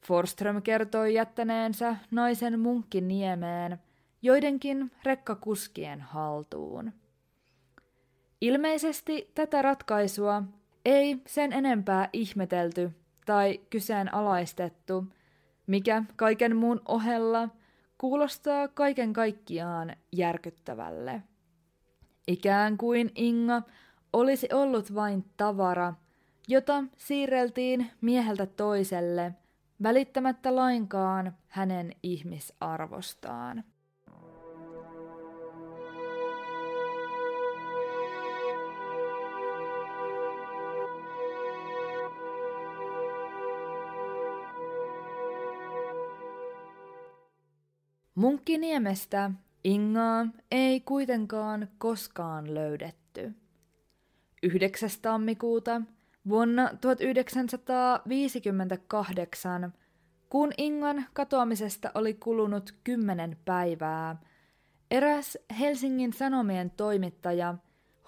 Forström 0.05 0.61
kertoi 0.61 1.13
jättäneensä 1.13 1.95
naisen 2.11 2.59
munkkiniemeen 2.59 3.79
joidenkin 4.21 4.91
rekkakuskien 5.03 6.01
haltuun. 6.01 6.93
Ilmeisesti 8.41 9.31
tätä 9.35 9.61
ratkaisua 9.61 10.43
ei 10.85 11.21
sen 11.27 11.53
enempää 11.53 12.09
ihmetelty 12.13 12.91
tai 13.25 13.59
kyseenalaistettu, 13.69 15.05
mikä 15.67 16.03
kaiken 16.15 16.55
muun 16.55 16.81
ohella 16.87 17.49
kuulostaa 17.97 18.67
kaiken 18.67 19.13
kaikkiaan 19.13 19.95
järkyttävälle. 20.11 21.21
Ikään 22.27 22.77
kuin 22.77 23.11
Inga 23.15 23.61
olisi 24.13 24.47
ollut 24.53 24.95
vain 24.95 25.25
tavara, 25.37 25.93
jota 26.47 26.83
siirreltiin 26.97 27.91
mieheltä 28.01 28.45
toiselle– 28.45 29.33
välittämättä 29.83 30.55
lainkaan 30.55 31.37
hänen 31.47 31.91
ihmisarvostaan. 32.03 33.63
Munkkiniemestä 48.15 49.31
Ingaa 49.63 50.27
ei 50.51 50.79
kuitenkaan 50.79 51.67
koskaan 51.77 52.53
löydetty. 52.53 53.33
9. 54.43 54.89
tammikuuta 55.01 55.81
vuonna 56.29 56.69
1958, 56.81 59.73
kun 60.29 60.51
Ingan 60.57 61.05
katoamisesta 61.13 61.91
oli 61.93 62.13
kulunut 62.13 62.75
kymmenen 62.83 63.37
päivää, 63.45 64.15
eräs 64.91 65.37
Helsingin 65.59 66.13
Sanomien 66.13 66.71
toimittaja 66.71 67.55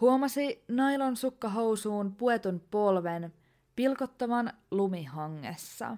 huomasi 0.02 0.64
nailon 0.68 1.16
sukkahousuun 1.16 2.16
puetun 2.16 2.62
polven 2.72 3.34
pilkottavan 3.76 4.54
lumihangessa. 4.72 5.98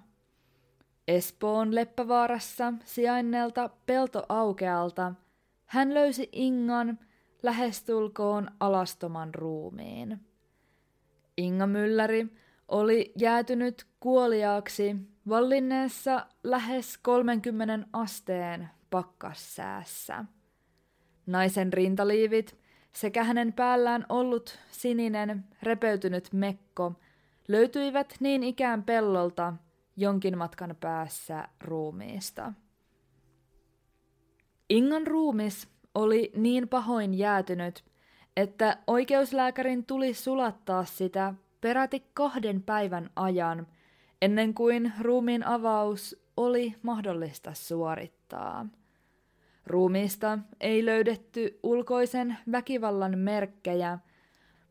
Espoon 1.08 1.74
Leppävaarassa 1.74 2.72
sijainnelta 2.84 3.70
peltoaukealta 3.86 5.14
hän 5.66 5.94
löysi 5.94 6.28
Ingan 6.32 6.98
lähestulkoon 7.42 8.50
alastoman 8.60 9.34
ruumiin. 9.34 10.20
Inga 11.36 11.66
Mylläri 11.66 12.26
oli 12.68 13.12
jäätynyt 13.18 13.86
kuoliaaksi 14.00 14.96
vallinneessa 15.28 16.26
lähes 16.44 16.98
30 16.98 17.88
asteen 17.92 18.68
pakkassäässä. 18.90 20.24
Naisen 21.26 21.72
rintaliivit 21.72 22.58
sekä 22.92 23.24
hänen 23.24 23.52
päällään 23.52 24.06
ollut 24.08 24.58
sininen 24.70 25.44
repeytynyt 25.62 26.32
mekko 26.32 26.92
löytyivät 27.48 28.14
niin 28.20 28.42
ikään 28.42 28.82
pellolta 28.82 29.52
jonkin 29.96 30.38
matkan 30.38 30.76
päässä 30.80 31.48
ruumiista. 31.60 32.52
Ingan 34.68 35.06
ruumis 35.06 35.68
oli 35.94 36.32
niin 36.36 36.68
pahoin 36.68 37.14
jäätynyt, 37.14 37.84
että 38.36 38.78
oikeuslääkärin 38.86 39.86
tuli 39.86 40.14
sulattaa 40.14 40.84
sitä 40.84 41.34
peräti 41.60 42.06
kahden 42.14 42.62
päivän 42.62 43.10
ajan, 43.16 43.66
ennen 44.22 44.54
kuin 44.54 44.92
ruumiin 45.00 45.46
avaus 45.46 46.22
oli 46.36 46.74
mahdollista 46.82 47.54
suorittaa. 47.54 48.66
Ruumiista 49.66 50.38
ei 50.60 50.86
löydetty 50.86 51.60
ulkoisen 51.62 52.36
väkivallan 52.52 53.18
merkkejä, 53.18 53.98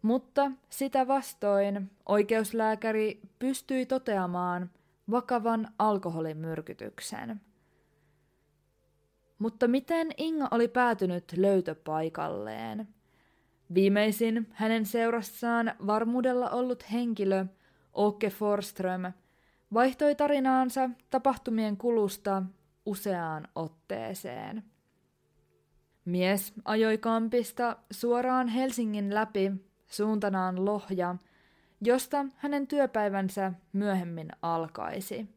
mutta 0.01 0.51
sitä 0.69 1.07
vastoin 1.07 1.91
oikeuslääkäri 2.05 3.19
pystyi 3.39 3.85
toteamaan 3.85 4.69
vakavan 5.11 5.67
alkoholimyrkytyksen. 5.79 7.41
Mutta 9.39 9.67
miten 9.67 10.07
Inga 10.17 10.47
oli 10.51 10.67
päätynyt 10.67 11.33
löytöpaikalleen? 11.37 12.94
Viimeisin 13.73 14.47
hänen 14.51 14.85
seurassaan 14.85 15.71
varmuudella 15.87 16.49
ollut 16.49 16.91
henkilö, 16.91 17.45
Åke 17.97 18.29
Forström, 18.29 19.01
vaihtoi 19.73 20.15
tarinaansa 20.15 20.89
tapahtumien 21.09 21.77
kulusta 21.77 22.43
useaan 22.85 23.47
otteeseen. 23.55 24.63
Mies 26.05 26.53
ajoi 26.65 26.97
kampista 26.97 27.77
suoraan 27.91 28.47
Helsingin 28.47 29.13
läpi 29.13 29.51
suuntanaan 29.87 30.65
Lohja, 30.65 31.15
josta 31.81 32.25
hänen 32.35 32.67
työpäivänsä 32.67 33.53
myöhemmin 33.73 34.27
alkaisi. 34.41 35.29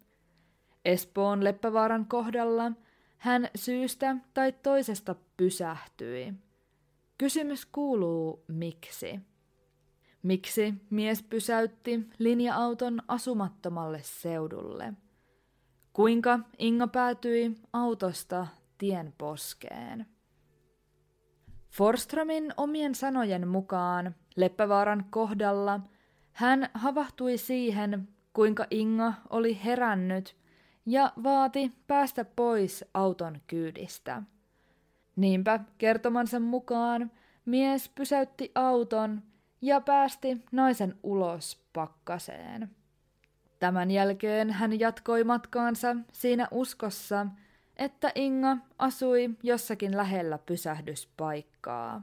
Espoon 0.84 1.44
Leppävaaran 1.44 2.06
kohdalla 2.06 2.72
hän 3.18 3.48
syystä 3.54 4.16
tai 4.34 4.52
toisesta 4.52 5.14
pysähtyi. 5.36 6.34
Kysymys 7.18 7.66
kuuluu 7.66 8.44
miksi. 8.48 9.20
Miksi 10.22 10.74
mies 10.90 11.22
pysäytti 11.22 12.08
linja-auton 12.18 13.02
asumattomalle 13.08 14.00
seudulle? 14.02 14.92
Kuinka 15.92 16.38
Inga 16.58 16.86
päätyi 16.86 17.54
autosta 17.72 18.46
tien 18.78 19.14
poskeen? 19.18 20.06
Forströmin 21.70 22.54
omien 22.56 22.94
sanojen 22.94 23.48
mukaan 23.48 24.14
Leppävaaran 24.36 25.04
kohdalla 25.10 25.80
hän 26.32 26.70
havahtui 26.74 27.38
siihen, 27.38 28.08
kuinka 28.32 28.66
Inga 28.70 29.12
oli 29.30 29.64
herännyt 29.64 30.36
ja 30.86 31.12
vaati 31.22 31.72
päästä 31.86 32.24
pois 32.24 32.84
auton 32.94 33.40
kyydistä. 33.46 34.22
Niinpä 35.18 35.60
kertomansa 35.78 36.40
mukaan 36.40 37.10
mies 37.44 37.88
pysäytti 37.88 38.52
auton 38.54 39.22
ja 39.62 39.80
päästi 39.80 40.44
naisen 40.52 40.94
ulos 41.02 41.62
pakkaseen. 41.72 42.70
Tämän 43.58 43.90
jälkeen 43.90 44.50
hän 44.50 44.80
jatkoi 44.80 45.24
matkaansa 45.24 45.96
siinä 46.12 46.48
uskossa, 46.50 47.26
että 47.76 48.12
Inga 48.14 48.56
asui 48.78 49.30
jossakin 49.42 49.96
lähellä 49.96 50.38
pysähdyspaikkaa. 50.38 52.02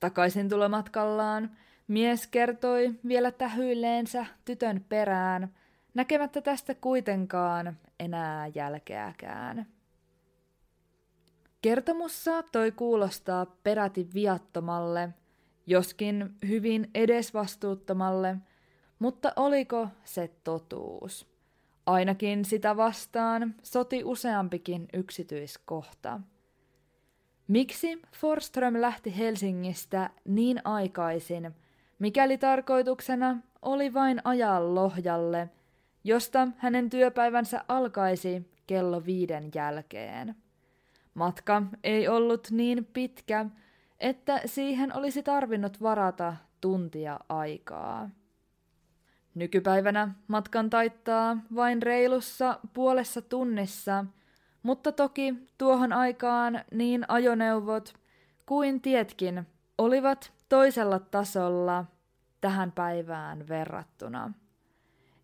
Takaisin 0.00 0.48
tulomatkallaan 0.48 1.50
mies 1.88 2.26
kertoi 2.26 2.94
vielä 3.08 3.30
tähyilleensä 3.30 4.26
tytön 4.44 4.84
perään, 4.88 5.54
näkemättä 5.94 6.40
tästä 6.40 6.74
kuitenkaan 6.74 7.76
enää 8.00 8.46
jälkeäkään. 8.46 9.66
Kertomus 11.62 12.24
saattoi 12.24 12.72
kuulostaa 12.72 13.46
peräti 13.46 14.08
viattomalle, 14.14 15.08
joskin 15.66 16.34
hyvin 16.48 16.90
edesvastuuttomalle, 16.94 18.36
mutta 18.98 19.32
oliko 19.36 19.88
se 20.04 20.30
totuus? 20.44 21.26
Ainakin 21.86 22.44
sitä 22.44 22.76
vastaan 22.76 23.54
soti 23.62 24.04
useampikin 24.04 24.88
yksityiskohta. 24.92 26.20
Miksi 27.48 28.02
Forström 28.12 28.80
lähti 28.80 29.18
Helsingistä 29.18 30.10
niin 30.24 30.60
aikaisin, 30.64 31.54
mikäli 31.98 32.38
tarkoituksena 32.38 33.38
oli 33.62 33.94
vain 33.94 34.20
ajaa 34.24 34.74
Lohjalle, 34.74 35.50
josta 36.04 36.48
hänen 36.56 36.90
työpäivänsä 36.90 37.64
alkaisi 37.68 38.50
kello 38.66 39.04
viiden 39.04 39.50
jälkeen? 39.54 40.41
Matka 41.14 41.62
ei 41.84 42.08
ollut 42.08 42.48
niin 42.50 42.84
pitkä, 42.92 43.46
että 44.00 44.40
siihen 44.46 44.96
olisi 44.96 45.22
tarvinnut 45.22 45.82
varata 45.82 46.36
tuntia 46.60 47.20
aikaa. 47.28 48.10
Nykypäivänä 49.34 50.14
matkan 50.28 50.70
taittaa 50.70 51.36
vain 51.54 51.82
reilussa 51.82 52.58
puolessa 52.72 53.22
tunnissa, 53.22 54.04
mutta 54.62 54.92
toki 54.92 55.34
tuohon 55.58 55.92
aikaan 55.92 56.64
niin 56.70 57.04
ajoneuvot 57.08 57.94
kuin 58.46 58.80
tietkin 58.80 59.46
olivat 59.78 60.32
toisella 60.48 60.98
tasolla 60.98 61.84
tähän 62.40 62.72
päivään 62.72 63.48
verrattuna. 63.48 64.32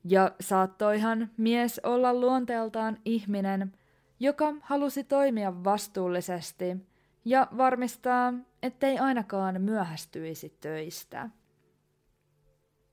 Ja 0.04 0.32
saattoihan 0.40 1.30
mies 1.36 1.80
olla 1.82 2.14
luonteeltaan 2.14 2.98
ihminen, 3.04 3.72
joka 4.20 4.54
halusi 4.60 5.04
toimia 5.04 5.64
vastuullisesti 5.64 6.76
ja 7.24 7.48
varmistaa, 7.56 8.34
ettei 8.62 8.98
ainakaan 8.98 9.60
myöhästyisi 9.60 10.56
töistä. 10.60 11.30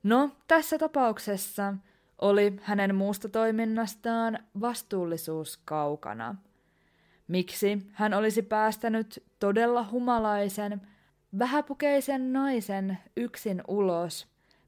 No, 0.03 0.29
tässä 0.47 0.77
tapauksessa 0.77 1.73
oli 2.21 2.59
hänen 2.61 2.95
muusta 2.95 3.29
toiminnastaan 3.29 4.39
vastuullisuus 4.61 5.57
kaukana. 5.65 6.35
Miksi 7.27 7.88
hän 7.91 8.13
olisi 8.13 8.41
päästänyt 8.41 9.23
todella 9.39 9.88
humalaisen, 9.91 10.81
vähäpukeisen 11.39 12.33
naisen 12.33 12.97
yksin 13.17 13.63
ulos, 13.67 14.27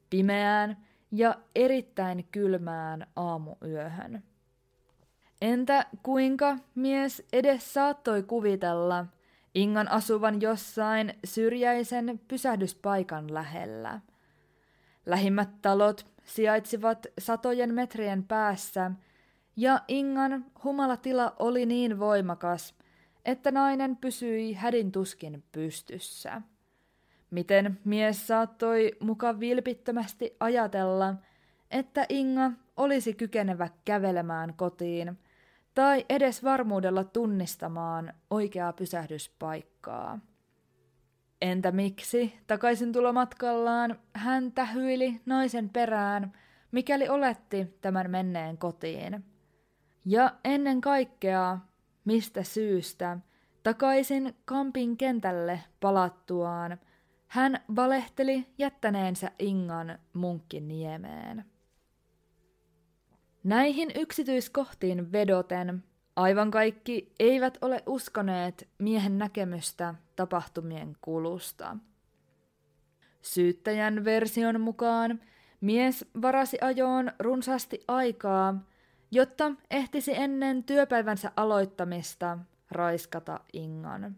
pimeään 0.10 0.78
ja 1.12 1.36
erittäin 1.56 2.28
kylmään 2.32 3.08
aamuyöhön? 3.16 4.24
Entä 5.42 5.86
kuinka 6.04 6.58
mies 6.76 7.24
edes 7.34 7.74
saattoi 7.74 8.24
kuvitella 8.24 9.06
Ingan 9.56 9.92
asuvan 9.92 10.42
jossain 10.42 11.14
syrjäisen 11.26 12.22
pysähdyspaikan 12.28 13.34
lähellä? 13.34 14.00
Lähimmät 15.06 15.50
talot 15.62 16.08
sijaitsivat 16.24 17.08
satojen 17.20 17.74
metrien 17.74 18.24
päässä, 18.24 18.92
ja 19.56 19.82
Ingan 19.88 20.46
humalatila 20.64 21.34
oli 21.40 21.66
niin 21.66 22.00
voimakas, 22.00 22.76
että 23.26 23.52
nainen 23.52 23.98
pysyi 23.98 24.54
hädin 24.54 24.92
tuskin 24.92 25.44
pystyssä. 25.52 26.42
Miten 27.32 27.80
mies 27.86 28.28
saattoi 28.28 28.92
muka 29.00 29.40
vilpittömästi 29.40 30.36
ajatella, 30.40 31.16
että 31.72 32.06
Inga 32.10 32.52
olisi 32.78 33.14
kykenevä 33.14 33.70
kävelemään 33.86 34.54
kotiin– 34.54 35.18
tai 35.78 36.06
edes 36.10 36.44
varmuudella 36.44 37.04
tunnistamaan 37.04 38.14
oikeaa 38.30 38.74
pysähdyspaikkaa. 38.74 40.20
Entä 41.42 41.72
miksi 41.72 42.40
takaisin 42.48 42.92
tulomatkallaan 42.92 44.00
hän 44.14 44.52
tähyili 44.52 45.22
naisen 45.26 45.70
perään, 45.70 46.34
mikäli 46.72 47.10
oletti 47.10 47.78
tämän 47.82 48.12
menneen 48.12 48.58
kotiin? 48.58 49.26
Ja 50.06 50.36
ennen 50.44 50.82
kaikkea, 50.82 51.58
mistä 52.06 52.44
syystä 52.44 53.18
takaisin 53.64 54.36
Kampin 54.46 54.98
kentälle 54.98 55.60
palattuaan 55.80 56.78
hän 57.28 57.60
valehteli 57.76 58.48
jättäneensä 58.58 59.32
Ingan 59.40 60.00
munkkiniemeen. 60.14 61.46
Näihin 63.44 63.92
yksityiskohtiin 63.96 65.12
vedoten 65.12 65.84
aivan 66.16 66.52
kaikki 66.52 67.14
eivät 67.20 67.58
ole 67.62 67.84
uskoneet 67.86 68.68
miehen 68.78 69.18
näkemystä 69.18 69.96
tapahtumien 70.16 70.96
kulusta. 71.02 71.78
Syyttäjän 73.22 74.06
version 74.06 74.62
mukaan 74.62 75.22
mies 75.62 76.06
varasi 76.22 76.58
ajoon 76.62 77.12
runsaasti 77.20 77.84
aikaa, 77.88 78.64
jotta 79.12 79.52
ehtisi 79.72 80.12
ennen 80.16 80.64
työpäivänsä 80.64 81.32
aloittamista 81.36 82.38
raiskata 82.72 83.40
Ingan. 83.54 84.16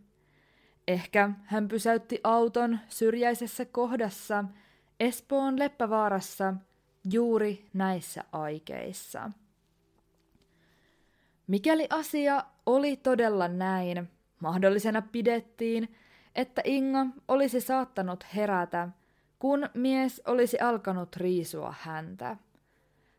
Ehkä 0.88 1.30
hän 1.46 1.68
pysäytti 1.68 2.20
auton 2.24 2.80
syrjäisessä 2.88 3.66
kohdassa 3.66 4.44
Espoon 5.00 5.60
Leppävaarassa 5.60 6.54
juuri 7.12 7.66
näissä 7.74 8.24
aikeissa. 8.32 9.32
Mikäli 11.48 11.88
asia 11.90 12.44
oli 12.66 12.98
todella 12.98 13.48
näin, 13.48 14.10
mahdollisena 14.40 15.02
pidettiin, 15.02 15.96
että 16.36 16.62
Inga 16.66 17.06
olisi 17.28 17.62
saattanut 17.62 18.26
herätä, 18.36 18.90
kun 19.40 19.70
mies 19.74 20.22
olisi 20.28 20.60
alkanut 20.60 21.16
riisua 21.16 21.76
häntä. 21.80 22.38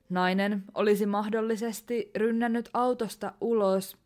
Nainen 0.09 0.64
olisi 0.74 1.07
mahdollisesti 1.07 2.11
rynnännyt 2.16 2.70
autosta 2.74 3.33
ulos, 3.40 3.96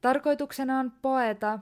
tarkoituksenaan 0.00 0.92
paeta, 1.02 1.58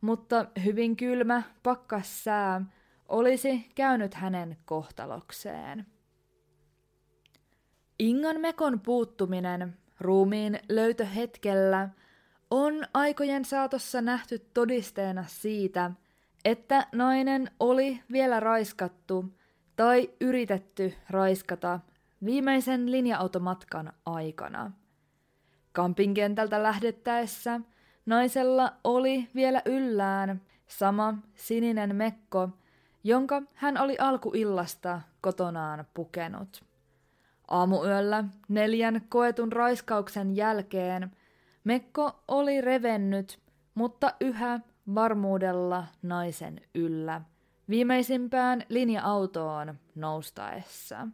mutta 0.00 0.46
hyvin 0.64 0.96
kylmä 0.96 1.42
pakkassää 1.62 2.64
olisi 3.08 3.70
käynyt 3.74 4.14
hänen 4.14 4.56
kohtalokseen. 4.64 5.86
Ingan 8.00 8.40
mekon 8.40 8.80
puuttuminen 8.80 9.76
ruumiin 10.00 10.60
löytöhetkellä 10.68 11.88
on 12.50 12.84
aikojen 12.94 13.44
saatossa 13.44 14.00
nähty 14.00 14.38
todisteena 14.38 15.24
siitä, 15.28 15.90
että 16.44 16.86
nainen 16.92 17.50
oli 17.60 18.00
vielä 18.12 18.40
raiskattu 18.40 19.24
tai 19.76 20.10
yritetty 20.20 20.94
raiskata 21.10 21.80
viimeisen 22.24 22.92
linja-automatkan 22.92 23.92
aikana. 24.06 24.72
Kampin 25.72 26.14
kentältä 26.14 26.62
lähdettäessä 26.62 27.60
naisella 28.06 28.72
oli 28.84 29.28
vielä 29.34 29.62
yllään 29.66 30.42
sama 30.66 31.14
sininen 31.34 31.96
mekko, 31.96 32.48
jonka 33.04 33.42
hän 33.54 33.78
oli 33.78 33.96
alkuillasta 33.98 35.00
kotonaan 35.20 35.84
pukenut. 35.94 36.69
Aamuyöllä 37.50 38.24
neljän 38.48 39.00
koetun 39.08 39.52
raiskauksen 39.52 40.36
jälkeen 40.36 41.10
Mekko 41.64 42.22
oli 42.28 42.60
revennyt, 42.60 43.38
mutta 43.74 44.14
yhä 44.20 44.60
varmuudella 44.94 45.86
naisen 46.02 46.60
yllä, 46.74 47.20
viimeisimpään 47.68 48.62
linja-autoon 48.68 49.74
noustaessa. 49.94 51.08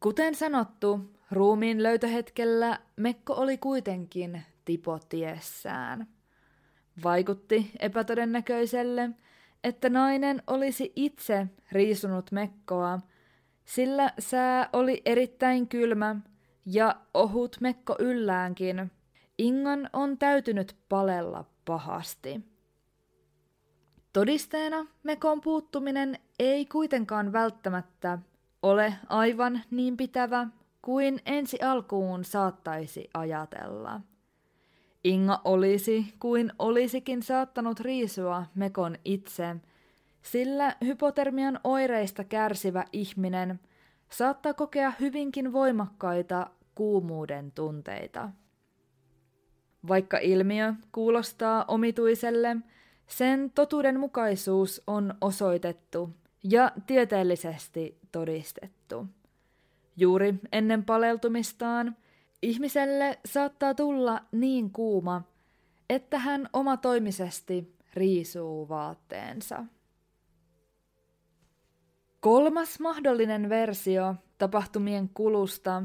Kuten 0.00 0.34
sanottu, 0.34 1.00
ruumiin 1.30 1.82
löytöhetkellä 1.82 2.78
Mekko 2.96 3.32
oli 3.32 3.58
kuitenkin 3.58 4.42
tipotiessään. 4.64 6.06
Vaikutti 7.04 7.70
epätodennäköiselle, 7.78 9.10
että 9.64 9.90
nainen 9.90 10.42
olisi 10.46 10.92
itse 10.96 11.46
riisunut 11.72 12.32
Mekkoa, 12.32 12.98
sillä 13.66 14.12
sää 14.18 14.68
oli 14.72 15.02
erittäin 15.04 15.68
kylmä 15.68 16.16
ja 16.66 16.96
ohut 17.14 17.56
Mekko 17.60 17.96
ylläänkin. 17.98 18.90
Ingan 19.38 19.90
on 19.92 20.18
täytynyt 20.18 20.76
palella 20.88 21.44
pahasti. 21.64 22.40
Todisteena 24.12 24.86
Mekon 25.02 25.40
puuttuminen 25.40 26.18
ei 26.38 26.66
kuitenkaan 26.66 27.32
välttämättä 27.32 28.18
ole 28.62 28.94
aivan 29.08 29.60
niin 29.70 29.96
pitävä 29.96 30.46
kuin 30.82 31.20
ensi 31.26 31.62
alkuun 31.62 32.24
saattaisi 32.24 33.10
ajatella. 33.14 34.00
Inga 35.04 35.40
olisi 35.44 36.14
kuin 36.18 36.52
olisikin 36.58 37.22
saattanut 37.22 37.80
riisua 37.80 38.46
Mekon 38.54 38.96
itse, 39.04 39.56
sillä 40.26 40.76
hypotermian 40.84 41.60
oireista 41.64 42.24
kärsivä 42.24 42.84
ihminen 42.92 43.60
saattaa 44.10 44.54
kokea 44.54 44.92
hyvinkin 45.00 45.52
voimakkaita 45.52 46.50
kuumuuden 46.74 47.52
tunteita. 47.52 48.30
Vaikka 49.88 50.18
ilmiö 50.18 50.74
kuulostaa 50.92 51.64
omituiselle, 51.68 52.56
sen 53.06 53.50
totuudenmukaisuus 53.54 54.82
on 54.86 55.14
osoitettu 55.20 56.10
ja 56.42 56.72
tieteellisesti 56.86 57.98
todistettu. 58.12 59.06
Juuri 59.96 60.34
ennen 60.52 60.84
paleltumistaan 60.84 61.96
ihmiselle 62.42 63.18
saattaa 63.24 63.74
tulla 63.74 64.20
niin 64.32 64.70
kuuma, 64.70 65.22
että 65.90 66.18
hän 66.18 66.48
omatoimisesti 66.52 67.76
riisuu 67.94 68.68
vaatteensa. 68.68 69.64
Kolmas 72.26 72.80
mahdollinen 72.80 73.48
versio 73.48 74.14
tapahtumien 74.38 75.08
kulusta 75.08 75.82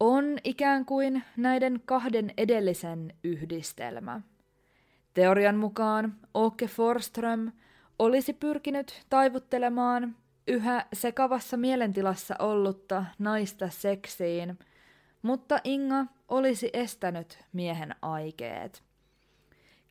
on 0.00 0.24
ikään 0.44 0.84
kuin 0.84 1.22
näiden 1.36 1.82
kahden 1.84 2.30
edellisen 2.36 3.14
yhdistelmä. 3.24 4.20
Teorian 5.14 5.56
mukaan 5.56 6.16
Åke 6.36 6.66
Forström 6.66 7.52
olisi 7.98 8.32
pyrkinyt 8.32 9.02
taivuttelemaan 9.08 10.16
yhä 10.48 10.86
sekavassa 10.92 11.56
mielentilassa 11.56 12.34
ollutta 12.38 13.04
naista 13.18 13.68
seksiin, 13.68 14.58
mutta 15.22 15.58
Inga 15.64 16.06
olisi 16.28 16.70
estänyt 16.72 17.38
miehen 17.52 17.94
aikeet. 18.02 18.82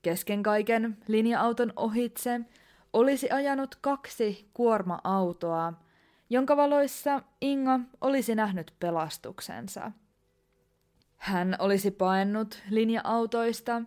Kesken 0.02 0.44
kaiken 0.44 0.98
linja-auton 1.08 1.74
ohitse 1.76 2.42
olisi 2.96 3.32
ajanut 3.32 3.76
kaksi 3.76 4.50
kuorma-autoa, 4.54 5.74
jonka 6.30 6.58
valoissa 6.58 7.22
Inga 7.42 7.80
olisi 8.02 8.36
nähnyt 8.36 8.74
pelastuksensa. 8.80 9.92
Hän 11.18 11.56
olisi 11.60 11.92
paennut 11.92 12.62
linja-autoista, 12.70 13.82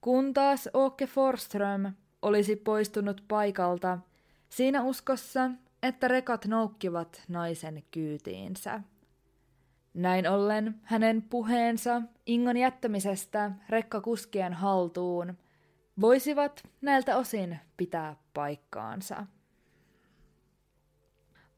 kun 0.00 0.34
taas 0.34 0.68
Åke 0.74 1.06
Forström 1.06 1.92
olisi 2.22 2.56
poistunut 2.56 3.24
paikalta 3.28 3.98
siinä 4.48 4.82
uskossa, 4.82 5.50
että 5.82 6.08
rekat 6.08 6.46
noukkivat 6.46 7.22
naisen 7.28 7.82
kyytiinsä. 7.90 8.80
Näin 9.94 10.30
ollen 10.30 10.80
hänen 10.82 11.22
puheensa 11.22 12.02
Ingon 12.26 12.56
jättämisestä 12.56 13.50
rekkakuskien 13.68 14.52
haltuun 14.52 15.36
voisivat 16.00 16.62
näiltä 16.80 17.16
osin 17.16 17.58
pitää 17.76 18.16
paikkaansa. 18.34 19.26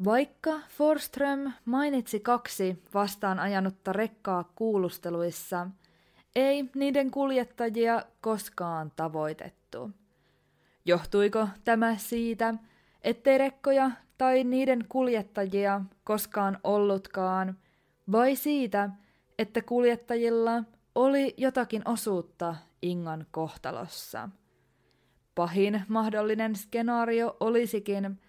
Vaikka 0.04 0.60
Forström 0.68 1.52
mainitsi 1.64 2.20
kaksi 2.20 2.82
vastaan 2.94 3.38
ajanutta 3.38 3.92
rekkaa 3.92 4.52
kuulusteluissa, 4.54 5.66
ei 6.36 6.70
niiden 6.74 7.10
kuljettajia 7.10 8.02
koskaan 8.20 8.92
tavoitettu. 8.96 9.90
Johtuiko 10.84 11.48
tämä 11.64 11.96
siitä, 11.96 12.54
ettei 13.02 13.38
rekkoja 13.38 13.90
tai 14.18 14.44
niiden 14.44 14.84
kuljettajia 14.88 15.80
koskaan 16.04 16.58
ollutkaan, 16.64 17.58
vai 18.12 18.36
siitä, 18.36 18.90
että 19.38 19.62
kuljettajilla 19.62 20.64
oli 20.94 21.34
jotakin 21.36 21.82
osuutta 21.84 22.54
Ingan 22.82 23.26
kohtalossa? 23.30 24.28
Pahin 25.34 25.82
mahdollinen 25.88 26.56
skenaario 26.56 27.36
olisikin, 27.40 28.20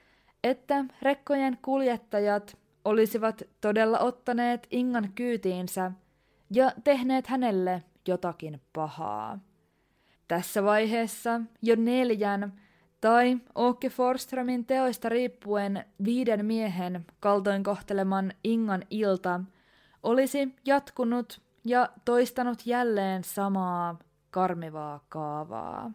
että 0.43 0.85
rekkojen 1.01 1.57
kuljettajat 1.61 2.57
olisivat 2.85 3.41
todella 3.61 3.99
ottaneet 3.99 4.67
Ingan 4.71 5.11
kyytiinsä 5.15 5.91
ja 6.51 6.71
tehneet 6.83 7.27
hänelle 7.27 7.83
jotakin 8.07 8.61
pahaa. 8.73 9.39
Tässä 10.27 10.63
vaiheessa 10.63 11.41
jo 11.61 11.75
neljän 11.75 12.53
tai 13.01 13.37
Åke 13.57 13.89
Forströmin 13.89 14.65
teoista 14.65 15.09
riippuen 15.09 15.85
viiden 16.05 16.45
miehen 16.45 17.05
kaltoinkohteleman 17.19 18.33
Ingan 18.43 18.83
ilta 18.89 19.41
olisi 20.03 20.55
jatkunut 20.65 21.41
ja 21.65 21.89
toistanut 22.05 22.65
jälleen 22.65 23.23
samaa 23.23 23.99
karmivaa 24.31 25.05
kaavaa. 25.09 25.91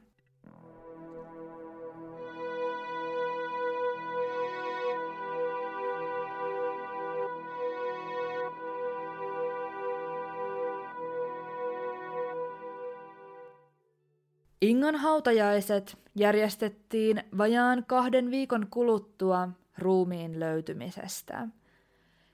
Ingan 14.65 14.97
hautajaiset 14.97 15.99
järjestettiin 16.15 17.23
vajaan 17.39 17.85
kahden 17.87 18.31
viikon 18.31 18.67
kuluttua 18.71 19.49
ruumiin 19.79 20.41
löytymisestä. 20.41 21.49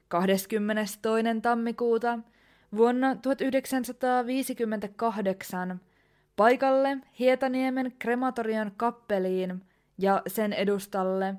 22. 0.09 0.99
tammikuuta 1.43 2.19
vuonna 2.77 3.17
1958 3.17 5.81
paikalle 6.37 6.99
Hietaniemen 7.19 7.93
krematorion 7.99 8.73
kappeliin 8.77 9.63
ja 9.99 10.23
sen 10.27 10.53
edustalle 10.53 11.35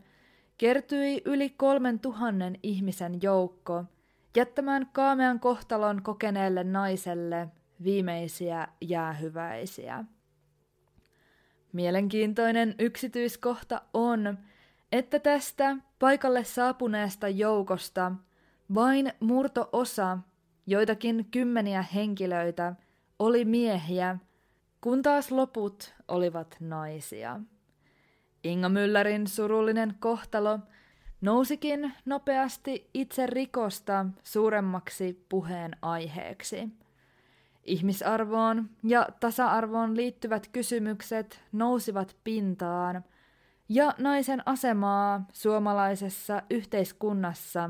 kertyi 0.57 1.21
yli 1.25 1.49
kolmen 1.49 1.99
tuhannen 1.99 2.59
ihmisen 2.63 3.21
joukko 3.21 3.85
jättämään 4.35 4.89
kaamean 4.93 5.39
kohtalon 5.39 6.03
kokeneelle 6.03 6.63
naiselle 6.63 7.47
viimeisiä 7.83 8.67
jäähyväisiä. 8.81 10.05
Mielenkiintoinen 11.73 12.75
yksityiskohta 12.79 13.81
on, 13.93 14.37
että 14.91 15.19
tästä 15.19 15.77
paikalle 15.99 16.43
saapuneesta 16.43 17.27
joukosta 17.27 18.11
vain 18.73 19.13
murto-osa, 19.19 20.17
joitakin 20.67 21.27
kymmeniä 21.31 21.81
henkilöitä, 21.81 22.75
oli 23.19 23.45
miehiä, 23.45 24.17
kun 24.82 25.01
taas 25.01 25.32
loput 25.32 25.93
olivat 26.07 26.57
naisia. 26.59 27.39
Inga 28.43 28.69
Müllerin 28.69 29.27
surullinen 29.27 29.95
kohtalo 29.99 30.59
nousikin 31.21 31.93
nopeasti 32.05 32.89
itse 32.93 33.27
rikosta 33.27 34.05
suuremmaksi 34.23 35.25
puheen 35.29 35.71
aiheeksi– 35.82 36.67
Ihmisarvoon 37.63 38.69
ja 38.84 39.07
tasa-arvoon 39.19 39.97
liittyvät 39.97 40.47
kysymykset 40.47 41.41
nousivat 41.51 42.15
pintaan, 42.23 43.03
ja 43.69 43.93
naisen 43.97 44.43
asemaa 44.45 45.25
suomalaisessa 45.34 46.41
yhteiskunnassa 46.49 47.69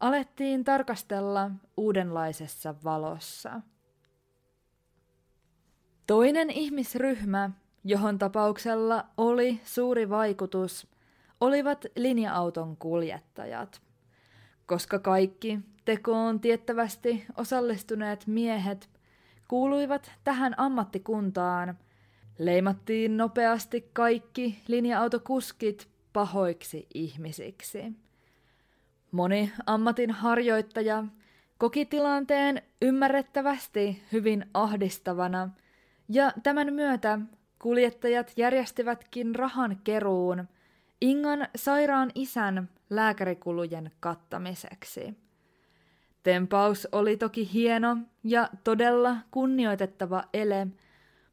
alettiin 0.00 0.64
tarkastella 0.64 1.50
uudenlaisessa 1.76 2.74
valossa. 2.84 3.60
Toinen 6.06 6.50
ihmisryhmä, 6.50 7.50
johon 7.84 8.18
tapauksella 8.18 9.06
oli 9.16 9.60
suuri 9.64 10.10
vaikutus, 10.10 10.86
olivat 11.40 11.84
linja-auton 11.96 12.76
kuljettajat. 12.76 13.82
Koska 14.66 14.98
kaikki 14.98 15.58
tekoon 15.84 16.40
tiettävästi 16.40 17.24
osallistuneet 17.36 18.26
miehet 18.26 18.90
kuuluivat 19.48 20.12
tähän 20.24 20.54
ammattikuntaan. 20.56 21.78
Leimattiin 22.38 23.16
nopeasti 23.16 23.90
kaikki 23.92 24.62
linja-autokuskit 24.68 25.88
pahoiksi 26.12 26.86
ihmisiksi. 26.94 27.92
Moni 29.12 29.52
ammatin 29.66 30.10
harjoittaja 30.10 31.04
koki 31.58 31.86
tilanteen 31.86 32.62
ymmärrettävästi 32.82 34.02
hyvin 34.12 34.46
ahdistavana, 34.54 35.50
ja 36.08 36.32
tämän 36.42 36.74
myötä 36.74 37.18
kuljettajat 37.58 38.32
järjestivätkin 38.36 39.34
rahan 39.34 39.80
keruun 39.84 40.48
Ingan 41.00 41.48
sairaan 41.56 42.10
isän 42.14 42.68
lääkärikulujen 42.90 43.90
kattamiseksi. 44.00 45.14
Tempaus 46.22 46.88
oli 46.92 47.16
toki 47.16 47.52
hieno 47.52 47.96
ja 48.24 48.48
todella 48.64 49.16
kunnioitettava 49.30 50.24
ele, 50.32 50.66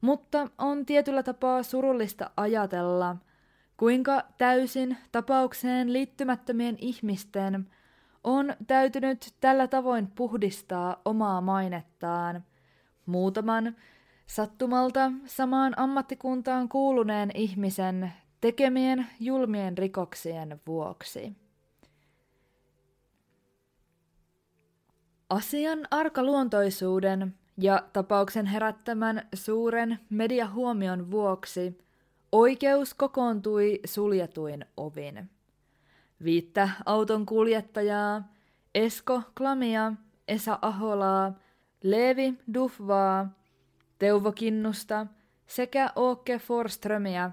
mutta 0.01 0.47
on 0.57 0.85
tietyllä 0.85 1.23
tapaa 1.23 1.63
surullista 1.63 2.31
ajatella, 2.37 3.15
kuinka 3.77 4.23
täysin 4.37 4.97
tapaukseen 5.11 5.93
liittymättömien 5.93 6.75
ihmisten 6.79 7.69
on 8.23 8.53
täytynyt 8.67 9.33
tällä 9.39 9.67
tavoin 9.67 10.07
puhdistaa 10.07 11.01
omaa 11.05 11.41
mainettaan 11.41 12.43
muutaman 13.05 13.75
sattumalta 14.31 15.11
samaan 15.25 15.73
ammattikuntaan 15.79 16.69
kuuluneen 16.69 17.31
ihmisen 17.33 18.13
tekemien 18.41 19.07
julmien 19.19 19.77
rikoksien 19.77 20.61
vuoksi. 20.67 21.35
Asian 25.29 25.87
arkaluontoisuuden 25.91 27.35
ja 27.57 27.83
tapauksen 27.93 28.45
herättämän 28.45 29.27
suuren 29.33 29.99
mediahuomion 30.09 31.11
vuoksi 31.11 31.77
oikeus 32.31 32.93
kokoontui 32.93 33.79
suljetuin 33.85 34.65
ovin. 34.77 35.29
Viittä 36.23 36.69
auton 36.85 37.25
kuljettajaa, 37.25 38.31
Esko 38.75 39.21
Klamia, 39.37 39.93
Esa 40.27 40.59
Aholaa, 40.61 41.33
Leevi 41.83 42.33
Dufvaa, 42.53 43.40
Teuvo 44.01 44.31
Kinnusta 44.31 45.07
sekä 45.47 45.89
Åke 45.97 46.39
Forströmiä 46.39 47.31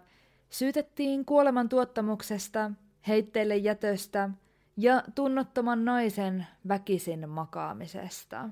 syytettiin 0.51 1.25
kuolemantuottamuksesta, 1.25 2.71
heitteille 3.07 3.57
jätöstä– 3.57 4.31
ja 4.81 5.03
tunnottoman 5.15 5.85
naisen 5.85 6.47
väkisin 6.69 7.29
makaamisesta. 7.29 8.49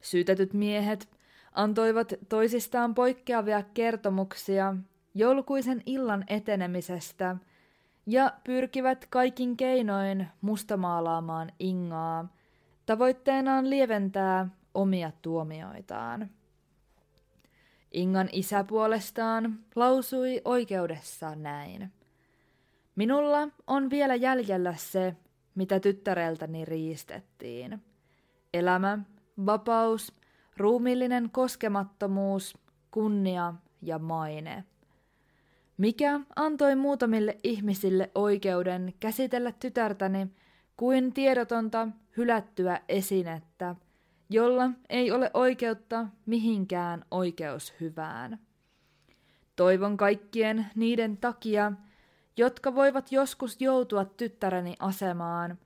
Syytetyt 0.00 0.52
miehet 0.52 1.08
antoivat 1.52 2.12
toisistaan 2.28 2.94
poikkeavia 2.94 3.62
kertomuksia 3.62 4.76
joulukuisen 5.14 5.82
illan 5.86 6.24
etenemisestä 6.26 7.36
ja 8.06 8.32
pyrkivät 8.44 9.06
kaikin 9.10 9.56
keinoin 9.56 10.28
mustamaalaamaan 10.40 11.52
Ingaa, 11.58 12.28
tavoitteenaan 12.86 13.70
lieventää 13.70 14.48
omia 14.74 15.12
tuomioitaan. 15.22 16.30
Ingan 17.94 18.28
isä 18.32 18.64
puolestaan 18.64 19.58
lausui 19.74 20.40
oikeudessa 20.44 21.34
näin. 21.34 21.92
Minulla 22.96 23.48
on 23.66 23.90
vielä 23.90 24.14
jäljellä 24.14 24.74
se, 24.76 25.16
mitä 25.54 25.80
tyttäreltäni 25.80 26.64
riistettiin. 26.64 27.82
Elämä, 28.54 28.98
vapaus, 29.46 30.12
ruumillinen 30.56 31.30
koskemattomuus, 31.30 32.58
kunnia 32.90 33.54
ja 33.82 33.98
maine. 33.98 34.64
Mikä 35.76 36.20
antoi 36.36 36.76
muutamille 36.76 37.38
ihmisille 37.44 38.10
oikeuden 38.14 38.94
käsitellä 39.00 39.52
tytärtäni 39.52 40.26
kuin 40.76 41.12
tiedotonta 41.12 41.88
hylättyä 42.16 42.80
esinettä, 42.88 43.76
jolla 44.30 44.70
ei 44.88 45.10
ole 45.12 45.30
oikeutta 45.34 46.06
mihinkään 46.26 47.04
oikeushyvään. 47.10 48.38
Toivon 49.56 49.96
kaikkien 49.96 50.66
niiden 50.74 51.16
takia, 51.16 51.72
jotka 52.36 52.74
voivat 52.74 53.12
joskus 53.12 53.60
joutua 53.60 54.04
tyttäreni 54.04 54.76
asemaan, 54.78 55.58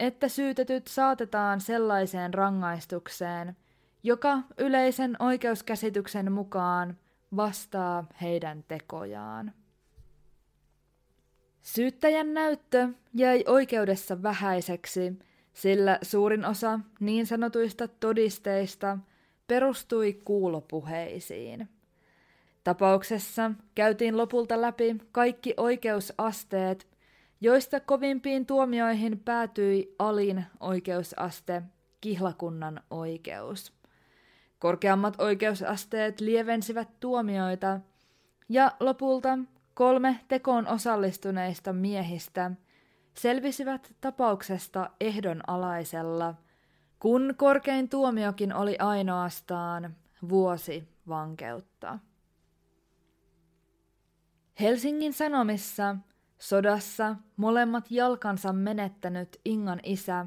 että 0.00 0.28
syytetyt 0.28 0.86
saatetaan 0.86 1.60
sellaiseen 1.60 2.34
rangaistukseen, 2.34 3.56
joka 4.02 4.38
yleisen 4.58 5.16
oikeuskäsityksen 5.18 6.32
mukaan 6.32 6.98
vastaa 7.36 8.04
heidän 8.22 8.64
tekojaan. 8.68 9.52
Syyttäjän 11.62 12.34
näyttö 12.34 12.88
jäi 13.14 13.44
oikeudessa 13.46 14.22
vähäiseksi, 14.22 15.18
sillä 15.56 15.98
suurin 16.02 16.44
osa 16.44 16.80
niin 17.00 17.26
sanotuista 17.26 17.88
todisteista 17.88 18.98
perustui 19.46 20.20
kuulopuheisiin. 20.24 21.68
Tapauksessa 22.64 23.50
käytiin 23.74 24.16
lopulta 24.16 24.60
läpi 24.60 24.96
kaikki 25.12 25.54
oikeusasteet, 25.56 26.86
joista 27.40 27.80
kovimpiin 27.80 28.46
tuomioihin 28.46 29.18
päätyi 29.18 29.94
alin 29.98 30.44
oikeusaste, 30.60 31.62
kihlakunnan 32.00 32.80
oikeus. 32.90 33.72
Korkeammat 34.58 35.20
oikeusasteet 35.20 36.20
lievensivät 36.20 36.88
tuomioita 37.00 37.80
ja 38.48 38.72
lopulta 38.80 39.38
kolme 39.74 40.20
tekoon 40.28 40.66
osallistuneista 40.66 41.72
miehistä 41.72 42.50
selvisivät 43.18 43.94
tapauksesta 44.00 44.90
ehdonalaisella, 45.00 46.34
kun 46.98 47.34
korkein 47.36 47.88
tuomiokin 47.88 48.54
oli 48.54 48.76
ainoastaan 48.78 49.96
vuosi 50.28 50.88
vankeutta. 51.08 51.98
Helsingin 54.60 55.12
Sanomissa 55.12 55.96
sodassa 56.38 57.16
molemmat 57.36 57.90
jalkansa 57.90 58.52
menettänyt 58.52 59.40
Ingan 59.44 59.80
isä 59.82 60.26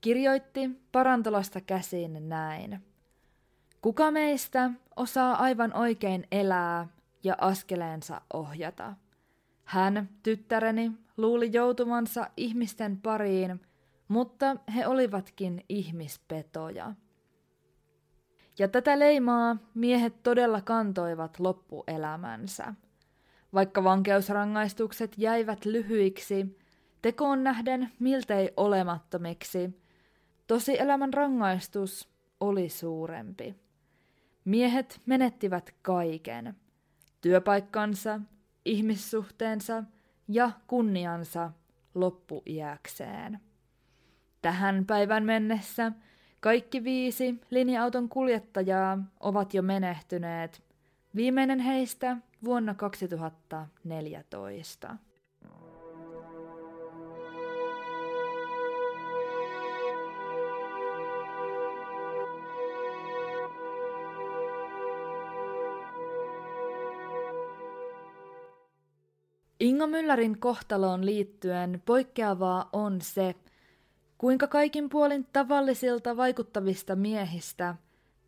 kirjoitti 0.00 0.70
parantolasta 0.92 1.60
käsin 1.60 2.28
näin. 2.28 2.84
Kuka 3.82 4.10
meistä 4.10 4.70
osaa 4.96 5.34
aivan 5.34 5.76
oikein 5.76 6.26
elää 6.32 6.88
ja 7.24 7.36
askeleensa 7.40 8.20
ohjata? 8.32 8.94
Hän, 9.64 10.08
tyttäreni, 10.22 10.92
luuli 11.22 11.50
joutuvansa 11.52 12.30
ihmisten 12.36 13.00
pariin, 13.00 13.60
mutta 14.08 14.56
he 14.74 14.86
olivatkin 14.86 15.64
ihmispetoja. 15.68 16.94
Ja 18.58 18.68
tätä 18.68 18.98
leimaa 18.98 19.56
miehet 19.74 20.22
todella 20.22 20.60
kantoivat 20.60 21.40
loppuelämänsä. 21.40 22.74
Vaikka 23.54 23.84
vankeusrangaistukset 23.84 25.14
jäivät 25.16 25.64
lyhyiksi, 25.64 26.58
tekoon 27.02 27.44
nähden 27.44 27.92
miltei 27.98 28.50
olemattomiksi, 28.56 29.82
tosi 30.46 30.80
elämän 30.80 31.14
rangaistus 31.14 32.08
oli 32.40 32.68
suurempi. 32.68 33.54
Miehet 34.44 35.00
menettivät 35.06 35.74
kaiken. 35.82 36.54
Työpaikkansa, 37.20 38.20
ihmissuhteensa 38.64 39.84
ja 40.28 40.50
kunniansa 40.66 41.50
loppuiäkseen. 41.94 43.40
Tähän 44.42 44.86
päivän 44.86 45.24
mennessä 45.24 45.92
kaikki 46.40 46.84
viisi 46.84 47.40
linja-auton 47.50 48.08
kuljettajaa 48.08 48.98
ovat 49.20 49.54
jo 49.54 49.62
menehtyneet, 49.62 50.62
viimeinen 51.16 51.60
heistä 51.60 52.16
vuonna 52.44 52.74
2014. 52.74 54.96
Ingo 69.82 69.90
Myllärin 69.96 70.38
kohtaloon 70.38 71.06
liittyen 71.06 71.82
poikkeavaa 71.84 72.68
on 72.72 73.00
se, 73.00 73.34
kuinka 74.18 74.46
kaikin 74.46 74.88
puolin 74.88 75.26
tavallisilta 75.32 76.16
vaikuttavista 76.16 76.96
miehistä 76.96 77.74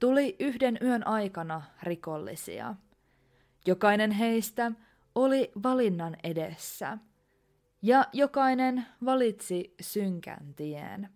tuli 0.00 0.36
yhden 0.40 0.78
yön 0.82 1.06
aikana 1.06 1.62
rikollisia. 1.82 2.74
Jokainen 3.66 4.10
heistä 4.10 4.72
oli 5.14 5.52
valinnan 5.62 6.16
edessä, 6.24 6.98
ja 7.82 8.04
jokainen 8.12 8.86
valitsi 9.04 9.74
synkän 9.80 10.54
tien. 10.56 11.08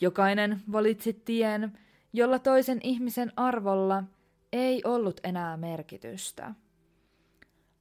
Jokainen 0.00 0.62
valitsi 0.72 1.12
tien, 1.12 1.78
jolla 2.12 2.38
toisen 2.38 2.80
ihmisen 2.82 3.32
arvolla 3.36 4.04
ei 4.52 4.82
ollut 4.84 5.20
enää 5.24 5.56
merkitystä. 5.56 6.54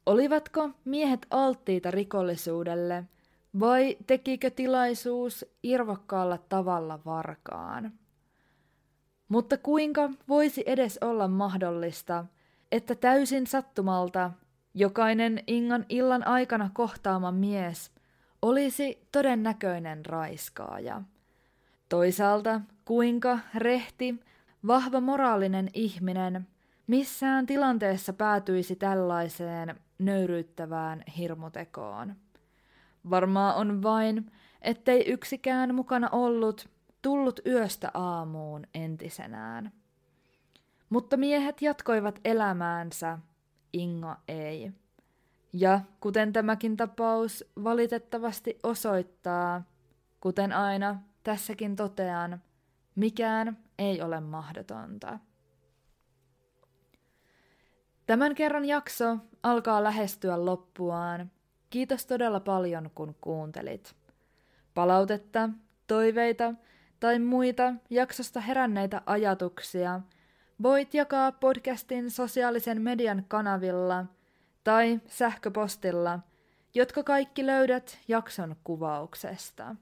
Olivatko 0.06 0.70
miehet 0.86 1.28
alttiita 1.32 1.92
rikollisuudelle 1.92 3.04
vai 3.60 3.98
tekikö 4.08 4.50
tilaisuus 4.50 5.46
irvokkaalla 5.64 6.38
tavalla 6.38 7.00
varkaan? 7.06 7.92
Mutta 9.28 9.58
kuinka 9.58 10.10
voisi 10.30 10.64
edes 10.66 10.98
olla 11.02 11.28
mahdollista, 11.28 12.26
että 12.72 12.96
täysin 12.96 13.48
sattumalta 13.48 14.32
jokainen 14.74 15.44
Ingan 15.48 15.86
illan 15.90 16.28
aikana 16.28 16.70
kohtaama 16.74 17.32
mies 17.32 17.92
olisi 18.42 19.08
todennäköinen 19.12 20.06
raiskaaja? 20.06 21.02
Toisaalta 21.90 22.62
kuinka 22.86 23.40
rehti, 23.56 24.16
vahva 24.68 25.02
moraalinen 25.02 25.70
ihminen 25.74 26.48
missään 26.88 27.46
tilanteessa 27.46 28.14
päätyisi 28.14 28.76
tällaiseen 28.76 29.76
nöyryyttävään 30.00 31.04
hirmutekoon. 31.18 32.16
Varmaa 33.10 33.54
on 33.54 33.84
vain, 33.84 34.32
ettei 34.62 35.12
yksikään 35.12 35.76
mukana 35.76 36.10
ollut 36.12 36.70
tullut 37.02 37.40
yöstä 37.46 37.92
aamuun 37.94 38.64
entisenään. 38.74 39.72
Mutta 40.90 41.18
miehet 41.18 41.62
jatkoivat 41.62 42.20
elämäänsä, 42.26 43.20
Inga 43.74 44.18
ei. 44.28 44.72
Ja 45.54 45.82
kuten 46.00 46.34
tämäkin 46.34 46.78
tapaus 46.78 47.46
valitettavasti 47.64 48.60
osoittaa, 48.64 49.64
kuten 50.20 50.54
aina 50.54 51.00
tässäkin 51.24 51.76
totean, 51.76 52.42
mikään 52.96 53.58
ei 53.80 54.02
ole 54.02 54.20
mahdotonta. 54.20 55.20
Tämän 58.06 58.36
kerran 58.36 58.66
jakso 58.66 59.18
alkaa 59.44 59.84
lähestyä 59.84 60.46
loppuaan. 60.46 61.32
Kiitos 61.70 62.06
todella 62.06 62.40
paljon, 62.40 62.92
kun 62.96 63.16
kuuntelit. 63.22 63.96
Palautetta, 64.74 65.50
toiveita 65.88 66.54
tai 67.00 67.20
muita 67.20 67.74
jaksosta 67.90 68.40
heränneitä 68.40 69.02
ajatuksia 69.06 70.02
voit 70.64 70.94
jakaa 70.94 71.32
podcastin 71.32 72.12
sosiaalisen 72.12 72.82
median 72.82 73.26
kanavilla 73.28 74.06
tai 74.64 75.00
sähköpostilla, 75.08 76.20
jotka 76.74 77.04
kaikki 77.04 77.46
löydät 77.46 77.98
jakson 78.08 78.56
kuvauksesta. 78.64 79.76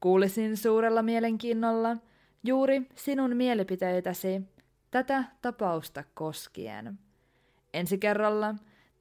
Kuulisin 0.00 0.56
suurella 0.56 1.02
mielenkiinnolla 1.02 1.96
juuri 2.44 2.88
sinun 2.94 3.36
mielipiteitäsi 3.36 4.42
tätä 4.90 5.24
tapausta 5.42 6.04
koskien. 6.14 6.98
Ensi 7.74 7.98
kerralla 7.98 8.54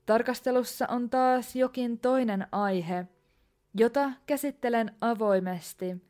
tarkastelussa 0.06 0.86
on 0.90 1.10
taas 1.10 1.56
jokin 1.56 2.00
toinen 2.00 2.48
aihe, 2.52 3.08
jota 3.74 4.12
käsittelen 4.26 4.96
avoimesti, 5.02 6.04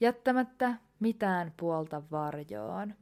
jättämättä 0.00 0.74
mitään 1.00 1.52
puolta 1.56 2.02
varjoon. 2.10 2.94